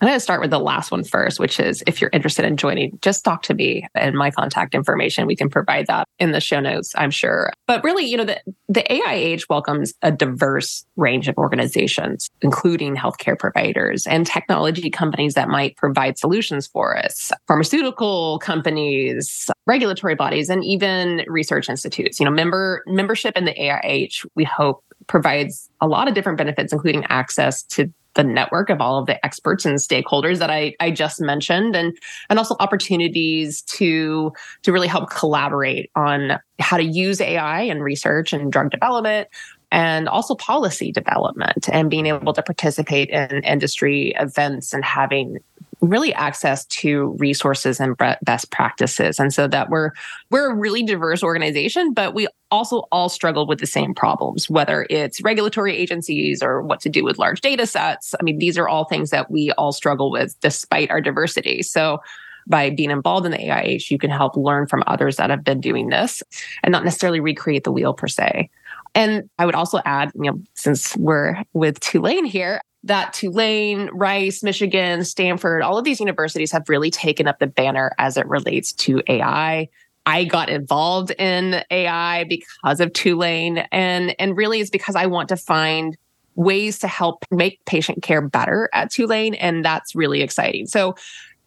I'm 0.00 0.06
going 0.06 0.16
to 0.16 0.20
start 0.20 0.40
with 0.40 0.50
the 0.50 0.58
last 0.58 0.90
one 0.90 1.04
first, 1.04 1.38
which 1.38 1.60
is 1.60 1.84
if 1.86 2.00
you're 2.00 2.08
interested 2.14 2.46
in 2.46 2.56
joining, 2.56 2.98
just 3.02 3.22
talk 3.22 3.42
to 3.42 3.54
me 3.54 3.86
and 3.94 4.16
my 4.16 4.30
contact 4.30 4.74
information. 4.74 5.26
We 5.26 5.36
can 5.36 5.50
provide 5.50 5.88
that 5.88 6.08
in 6.18 6.32
the 6.32 6.40
show 6.40 6.58
notes, 6.58 6.94
I'm 6.96 7.10
sure. 7.10 7.52
But 7.66 7.84
really, 7.84 8.06
you 8.06 8.16
know, 8.16 8.24
the, 8.24 8.40
the 8.70 8.82
AIH 8.82 9.50
welcomes 9.50 9.92
a 10.00 10.10
diverse 10.10 10.86
range 10.96 11.28
of 11.28 11.36
organizations, 11.36 12.30
including 12.40 12.96
healthcare 12.96 13.38
providers 13.38 14.06
and 14.06 14.26
technology 14.26 14.88
companies 14.88 15.34
that 15.34 15.50
might 15.50 15.76
provide 15.76 16.16
solutions 16.16 16.66
for 16.66 16.96
us, 16.96 17.30
pharmaceutical 17.46 18.38
companies, 18.38 19.50
regulatory 19.66 20.14
bodies, 20.14 20.48
and 20.48 20.64
even 20.64 21.24
research 21.26 21.68
institutes. 21.68 22.18
You 22.18 22.24
know, 22.24 22.32
member 22.32 22.82
membership 22.86 23.36
in 23.36 23.44
the 23.44 23.54
AIH, 23.54 24.26
we 24.34 24.44
hope 24.44 24.82
provides 25.08 25.68
a 25.80 25.86
lot 25.86 26.08
of 26.08 26.14
different 26.14 26.38
benefits, 26.38 26.72
including 26.72 27.04
access 27.08 27.62
to 27.64 27.92
the 28.14 28.24
network 28.24 28.70
of 28.70 28.80
all 28.80 28.98
of 28.98 29.06
the 29.06 29.24
experts 29.24 29.64
and 29.64 29.78
stakeholders 29.78 30.38
that 30.38 30.50
I, 30.50 30.74
I 30.80 30.90
just 30.90 31.20
mentioned 31.20 31.76
and 31.76 31.96
and 32.28 32.38
also 32.38 32.56
opportunities 32.60 33.62
to 33.62 34.32
to 34.62 34.72
really 34.72 34.88
help 34.88 35.10
collaborate 35.10 35.90
on 35.94 36.38
how 36.58 36.76
to 36.76 36.84
use 36.84 37.20
AI 37.20 37.62
and 37.62 37.82
research 37.82 38.32
and 38.32 38.52
drug 38.52 38.70
development 38.70 39.28
and 39.72 40.08
also 40.08 40.34
policy 40.34 40.90
development 40.90 41.68
and 41.72 41.90
being 41.90 42.06
able 42.06 42.32
to 42.32 42.42
participate 42.42 43.08
in 43.10 43.42
industry 43.44 44.12
events 44.18 44.72
and 44.72 44.84
having 44.84 45.38
really 45.80 46.12
access 46.14 46.64
to 46.66 47.16
resources 47.18 47.80
and 47.80 47.96
best 48.22 48.50
practices. 48.50 49.18
And 49.18 49.32
so 49.32 49.48
that 49.48 49.70
we're 49.70 49.92
we're 50.30 50.50
a 50.50 50.54
really 50.54 50.82
diverse 50.82 51.22
organization 51.22 51.92
but 51.92 52.14
we 52.14 52.28
also 52.50 52.80
all 52.92 53.08
struggle 53.08 53.46
with 53.46 53.60
the 53.60 53.66
same 53.66 53.94
problems 53.94 54.50
whether 54.50 54.86
it's 54.90 55.22
regulatory 55.22 55.76
agencies 55.76 56.42
or 56.42 56.62
what 56.62 56.80
to 56.80 56.88
do 56.88 57.04
with 57.04 57.18
large 57.18 57.40
data 57.40 57.66
sets. 57.66 58.14
I 58.18 58.22
mean 58.22 58.38
these 58.38 58.58
are 58.58 58.68
all 58.68 58.84
things 58.84 59.10
that 59.10 59.30
we 59.30 59.52
all 59.52 59.72
struggle 59.72 60.10
with 60.10 60.38
despite 60.40 60.90
our 60.90 61.00
diversity. 61.00 61.62
So 61.62 62.00
by 62.46 62.70
being 62.70 62.90
involved 62.90 63.26
in 63.26 63.32
the 63.32 63.38
AIH, 63.38 63.90
you 63.90 63.98
can 63.98 64.10
help 64.10 64.36
learn 64.36 64.66
from 64.66 64.82
others 64.86 65.16
that 65.16 65.30
have 65.30 65.44
been 65.44 65.60
doing 65.60 65.88
this 65.88 66.22
and 66.62 66.72
not 66.72 66.84
necessarily 66.84 67.20
recreate 67.20 67.64
the 67.64 67.72
wheel 67.72 67.94
per 67.94 68.08
se. 68.08 68.50
And 68.94 69.30
I 69.38 69.46
would 69.46 69.54
also 69.54 69.80
add, 69.84 70.10
you 70.14 70.30
know, 70.30 70.42
since 70.54 70.96
we're 70.96 71.42
with 71.52 71.78
Tulane 71.80 72.24
here, 72.24 72.60
that 72.84 73.12
Tulane, 73.12 73.90
Rice, 73.92 74.42
Michigan, 74.42 75.04
Stanford, 75.04 75.62
all 75.62 75.76
of 75.76 75.84
these 75.84 76.00
universities 76.00 76.50
have 76.52 76.68
really 76.68 76.90
taken 76.90 77.26
up 77.28 77.38
the 77.38 77.46
banner 77.46 77.92
as 77.98 78.16
it 78.16 78.26
relates 78.26 78.72
to 78.72 79.02
AI. 79.06 79.68
I 80.06 80.24
got 80.24 80.48
involved 80.48 81.10
in 81.18 81.62
AI 81.70 82.24
because 82.24 82.80
of 82.80 82.92
Tulane 82.92 83.58
and 83.70 84.14
and 84.18 84.36
really 84.36 84.60
is 84.60 84.70
because 84.70 84.96
I 84.96 85.06
want 85.06 85.28
to 85.28 85.36
find 85.36 85.96
ways 86.36 86.78
to 86.78 86.88
help 86.88 87.24
make 87.30 87.62
patient 87.66 88.02
care 88.02 88.22
better 88.22 88.70
at 88.72 88.90
Tulane 88.90 89.34
and 89.34 89.64
that's 89.64 89.94
really 89.94 90.22
exciting. 90.22 90.66
So 90.66 90.94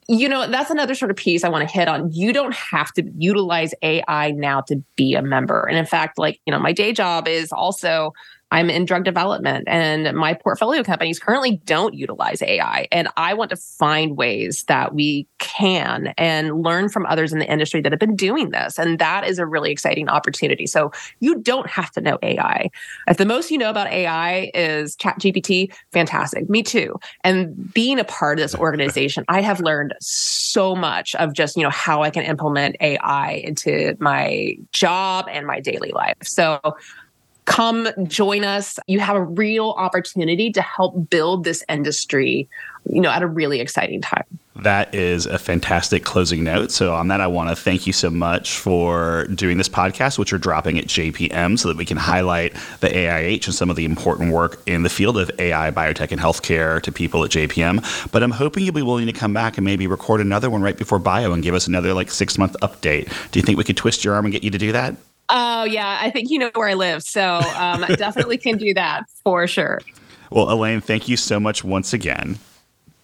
you 0.08 0.28
know, 0.28 0.48
that's 0.48 0.70
another 0.70 0.96
sort 0.96 1.12
of 1.12 1.18
piece 1.18 1.44
I 1.44 1.50
want 1.50 1.68
to 1.68 1.74
hit 1.74 1.88
on. 1.88 2.12
You 2.12 2.34
don't 2.34 2.54
have 2.54 2.92
to 2.94 3.10
utilize 3.18 3.74
AI 3.82 4.32
now 4.32 4.62
to 4.62 4.84
be 4.96 5.16
a 5.16 5.22
member. 5.22 5.66
And 5.66 5.78
in 5.78 5.86
fact, 5.86 6.18
like, 6.18 6.42
you 6.46 6.52
know, 6.52 6.60
my 6.60 6.74
day 6.74 6.92
job 6.92 7.28
is 7.28 7.52
also 7.54 8.14
I'm 8.54 8.70
in 8.70 8.86
drug 8.86 9.04
development 9.04 9.68
and 9.68 10.16
my 10.16 10.36
portfolio 10.36 10.84
companies 10.84 11.18
currently 11.18 11.60
don't 11.66 11.96
utilize 11.96 12.40
AI. 12.44 12.88
And 12.92 13.08
I 13.18 13.34
want 13.34 13.50
to 13.50 13.56
find 13.56 14.16
ways 14.16 14.64
that 14.68 14.94
we 14.94 15.28
can 15.40 16.14
and 16.20 16.62
learn 16.62 16.90
from 16.90 17.08
others 17.08 17.34
in 17.34 17.40
the 17.40 17.52
industry 17.52 17.82
that 17.82 17.92
have 17.92 18.00
been 18.00 18.16
doing 18.16 18.52
this. 18.52 18.78
And 18.78 19.00
that 19.00 19.28
is 19.28 19.40
a 19.40 19.48
really 19.48 19.72
exciting 19.72 20.08
opportunity. 20.08 20.68
So 20.68 20.92
you 21.20 21.42
don't 21.42 21.68
have 21.68 21.90
to 21.94 22.02
know 22.02 22.20
AI. 22.22 22.70
If 23.08 23.18
the 23.18 23.26
most 23.26 23.50
you 23.50 23.58
know 23.58 23.72
about 23.72 23.88
AI 23.88 24.52
is 24.54 24.96
ChatGPT, 24.98 25.74
fantastic. 25.92 26.48
Me 26.48 26.62
too. 26.62 27.00
And 27.24 27.74
being 27.74 28.00
a 28.00 28.04
part 28.04 28.38
of 28.38 28.44
this 28.44 28.54
organization, 28.54 29.26
I 29.30 29.42
have 29.42 29.62
learned 29.62 29.96
so 30.00 30.76
much 30.76 31.16
of 31.16 31.34
just, 31.34 31.58
you 31.58 31.64
know, 31.64 31.72
how 31.72 32.04
I 32.04 32.12
can 32.12 32.24
implement 32.24 32.76
AI 32.82 33.42
into 33.44 33.98
my 34.00 34.58
job 34.74 35.26
and 35.32 35.48
my 35.48 35.60
daily 35.60 35.92
life. 35.92 36.18
So 36.22 36.62
come 37.46 37.90
join 38.08 38.44
us. 38.44 38.80
You 38.88 39.00
have 39.00 39.16
a 39.16 39.24
real 39.24 39.72
opportunity 39.78 40.52
to 40.52 40.62
help 40.62 41.10
build 41.10 41.44
this 41.44 41.64
industry, 41.70 42.50
you 42.90 43.02
know, 43.02 43.10
at 43.10 43.22
a 43.24 43.28
really 43.28 43.60
exciting 43.60 44.02
time. 44.02 44.26
That 44.56 44.94
is 44.94 45.26
a 45.26 45.40
fantastic 45.40 46.04
closing 46.04 46.44
note. 46.44 46.72
So, 46.72 46.94
on 46.94 47.08
that, 47.08 47.20
I 47.22 47.28
want 47.28 47.50
to 47.50 47.56
thank 47.56 47.88
you 47.88 47.92
so 47.92 48.12
much 48.12 48.58
for 48.58 49.26
doing 49.34 49.58
this 49.58 49.68
podcast, 49.68 50.20
which 50.20 50.32
you're 50.32 50.40
dropping 50.40 50.78
at 50.78 50.86
JPM, 50.86 51.58
so 51.58 51.68
that 51.70 51.76
we 51.76 51.86
can 51.86 51.98
highlight 51.98 52.54
the 52.80 52.88
AIH 52.88 53.46
and 53.46 53.56
some 53.56 53.72
of 53.72 53.76
the 53.76 53.84
important 53.84 54.32
work 54.32 54.62
in 54.68 54.84
the 54.84 54.90
field 54.90 55.18
of 55.18 55.32
AI, 55.40 55.72
biotech, 55.72 56.12
and 56.12 56.22
healthcare 56.22 56.80
to 56.84 56.92
people 56.92 57.24
at 57.24 57.32
JPM. 57.32 58.12
But 58.12 58.22
I'm 58.22 58.32
hoping 58.32 58.64
you'll 58.64 58.76
be 58.76 58.84
willing 58.84 59.08
to 59.08 59.14
come 59.14 59.34
back 59.34 59.58
and 59.58 59.66
maybe 59.66 59.88
record 59.88 60.22
another 60.22 60.52
one 60.52 60.62
right 60.62 60.78
before 60.78 61.00
bio 61.00 61.34
and 61.34 61.42
give 61.42 61.56
us 61.56 61.68
another 61.68 61.94
like 61.94 62.12
six 62.12 62.38
month 62.38 62.56
update. 62.62 63.12
Do 63.32 63.40
you 63.40 63.44
think 63.44 63.58
we 63.58 63.64
could 63.64 63.78
twist 63.78 64.06
your 64.06 64.14
arm 64.14 64.26
and 64.26 64.32
get 64.32 64.44
you 64.44 64.52
to 64.52 64.58
do 64.60 64.72
that? 64.72 64.96
Oh, 65.36 65.64
yeah. 65.64 65.98
I 66.00 66.12
think 66.12 66.30
you 66.30 66.38
know 66.38 66.52
where 66.54 66.70
I 66.70 66.76
live. 66.76 67.02
So, 67.02 67.42
um, 67.58 67.82
definitely 67.96 68.38
can 68.38 68.58
do 68.58 68.74
that 68.76 69.06
for 69.24 69.48
sure. 69.48 69.82
Well, 70.30 70.52
Elaine, 70.52 70.80
thank 70.80 71.10
you 71.10 71.18
so 71.18 71.40
much 71.40 71.64
once 71.64 71.92
again. 71.92 72.38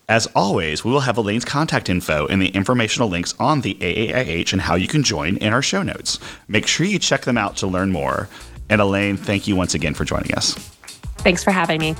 As 0.07 0.27
always, 0.35 0.85
we 0.85 0.91
will 0.91 1.01
have 1.01 1.17
Elaine's 1.17 1.45
contact 1.45 1.89
info 1.89 2.27
and 2.27 2.41
the 2.41 2.49
informational 2.49 3.09
links 3.09 3.35
on 3.39 3.61
the 3.61 3.75
AAIH 3.75 4.53
and 4.53 4.61
how 4.61 4.75
you 4.75 4.87
can 4.87 5.03
join 5.03 5.37
in 5.37 5.53
our 5.53 5.61
show 5.61 5.83
notes. 5.83 6.19
Make 6.47 6.65
sure 6.65 6.85
you 6.85 6.97
check 6.97 7.21
them 7.21 7.37
out 7.37 7.57
to 7.57 7.67
learn 7.67 7.91
more. 7.91 8.29
And 8.69 8.81
Elaine, 8.81 9.17
thank 9.17 9.47
you 9.47 9.55
once 9.55 9.73
again 9.73 9.93
for 9.93 10.05
joining 10.05 10.33
us. 10.33 10.53
Thanks 11.17 11.43
for 11.43 11.51
having 11.51 11.79
me. 11.79 11.95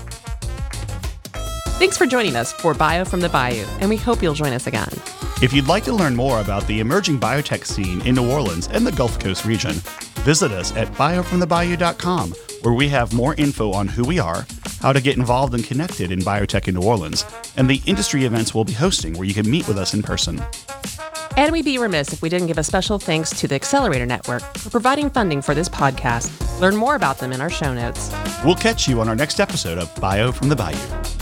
Thanks 1.80 1.98
for 1.98 2.06
joining 2.06 2.36
us 2.36 2.52
for 2.52 2.74
Bio 2.74 3.06
from 3.06 3.22
the 3.22 3.30
Bayou, 3.30 3.66
and 3.80 3.90
we 3.90 3.96
hope 3.96 4.22
you'll 4.22 4.34
join 4.34 4.54
us 4.54 4.68
again. 4.68 4.90
If 5.42 5.54
you'd 5.54 5.68
like 5.68 5.86
to 5.86 5.94
learn 5.94 6.16
more 6.16 6.42
about 6.42 6.68
the 6.68 6.82
emerging 6.82 7.20
biotech 7.20 7.66
scene 7.66 8.02
in 8.06 8.16
New 8.16 8.30
Orleans 8.30 8.68
and 8.68 8.86
the 8.86 8.92
Gulf 8.92 9.18
Coast 9.20 9.46
region, 9.46 9.76
visit 10.20 10.52
us 10.52 10.76
at 10.76 10.88
biofromthebayou.com, 10.94 12.32
where 12.62 12.74
we 12.74 12.88
have 12.90 13.14
more 13.14 13.36
info 13.36 13.72
on 13.72 13.88
who 13.88 14.04
we 14.04 14.20
are, 14.20 14.46
how 14.82 14.94
to 14.94 15.02
get 15.02 15.18
involved 15.18 15.54
and 15.54 15.64
connected 15.64 16.12
in 16.12 16.20
biotech 16.20 16.68
in 16.68 16.76
New 16.76 16.82
Orleans, 16.82 17.26
and 17.58 17.70
the 17.70 17.82
industry 17.86 18.26
events 18.26 18.54
we'll 18.54 18.64
be 18.66 18.74
hosting 18.74 19.14
where 19.14 19.26
you 19.26 19.34
can 19.34 19.50
meet 19.50 19.68
with 19.68 19.78
us 19.78 19.94
in 19.94 20.04
person. 20.04 20.42
And 21.38 21.52
we'd 21.52 21.66
be 21.66 21.78
remiss 21.78 22.12
if 22.12 22.22
we 22.22 22.30
didn't 22.30 22.48
give 22.48 22.58
a 22.58 22.64
special 22.64 23.00
thanks 23.00 23.30
to 23.40 23.48
the 23.48 23.56
Accelerator 23.56 24.06
Network 24.06 24.42
for 24.58 24.70
providing 24.70 25.10
funding 25.10 25.42
for 25.42 25.56
this 25.56 25.70
podcast. 25.70 26.60
Learn 26.60 26.76
more 26.76 26.96
about 26.96 27.20
them 27.20 27.32
in 27.32 27.40
our 27.40 27.50
show 27.50 27.74
notes. 27.74 28.14
We'll 28.44 28.56
catch 28.56 28.88
you 28.88 29.00
on 29.00 29.08
our 29.08 29.16
next 29.16 29.40
episode 29.40 29.78
of 29.78 29.94
Bio 30.02 30.32
from 30.32 30.50
the 30.50 30.56
Bayou. 30.56 31.19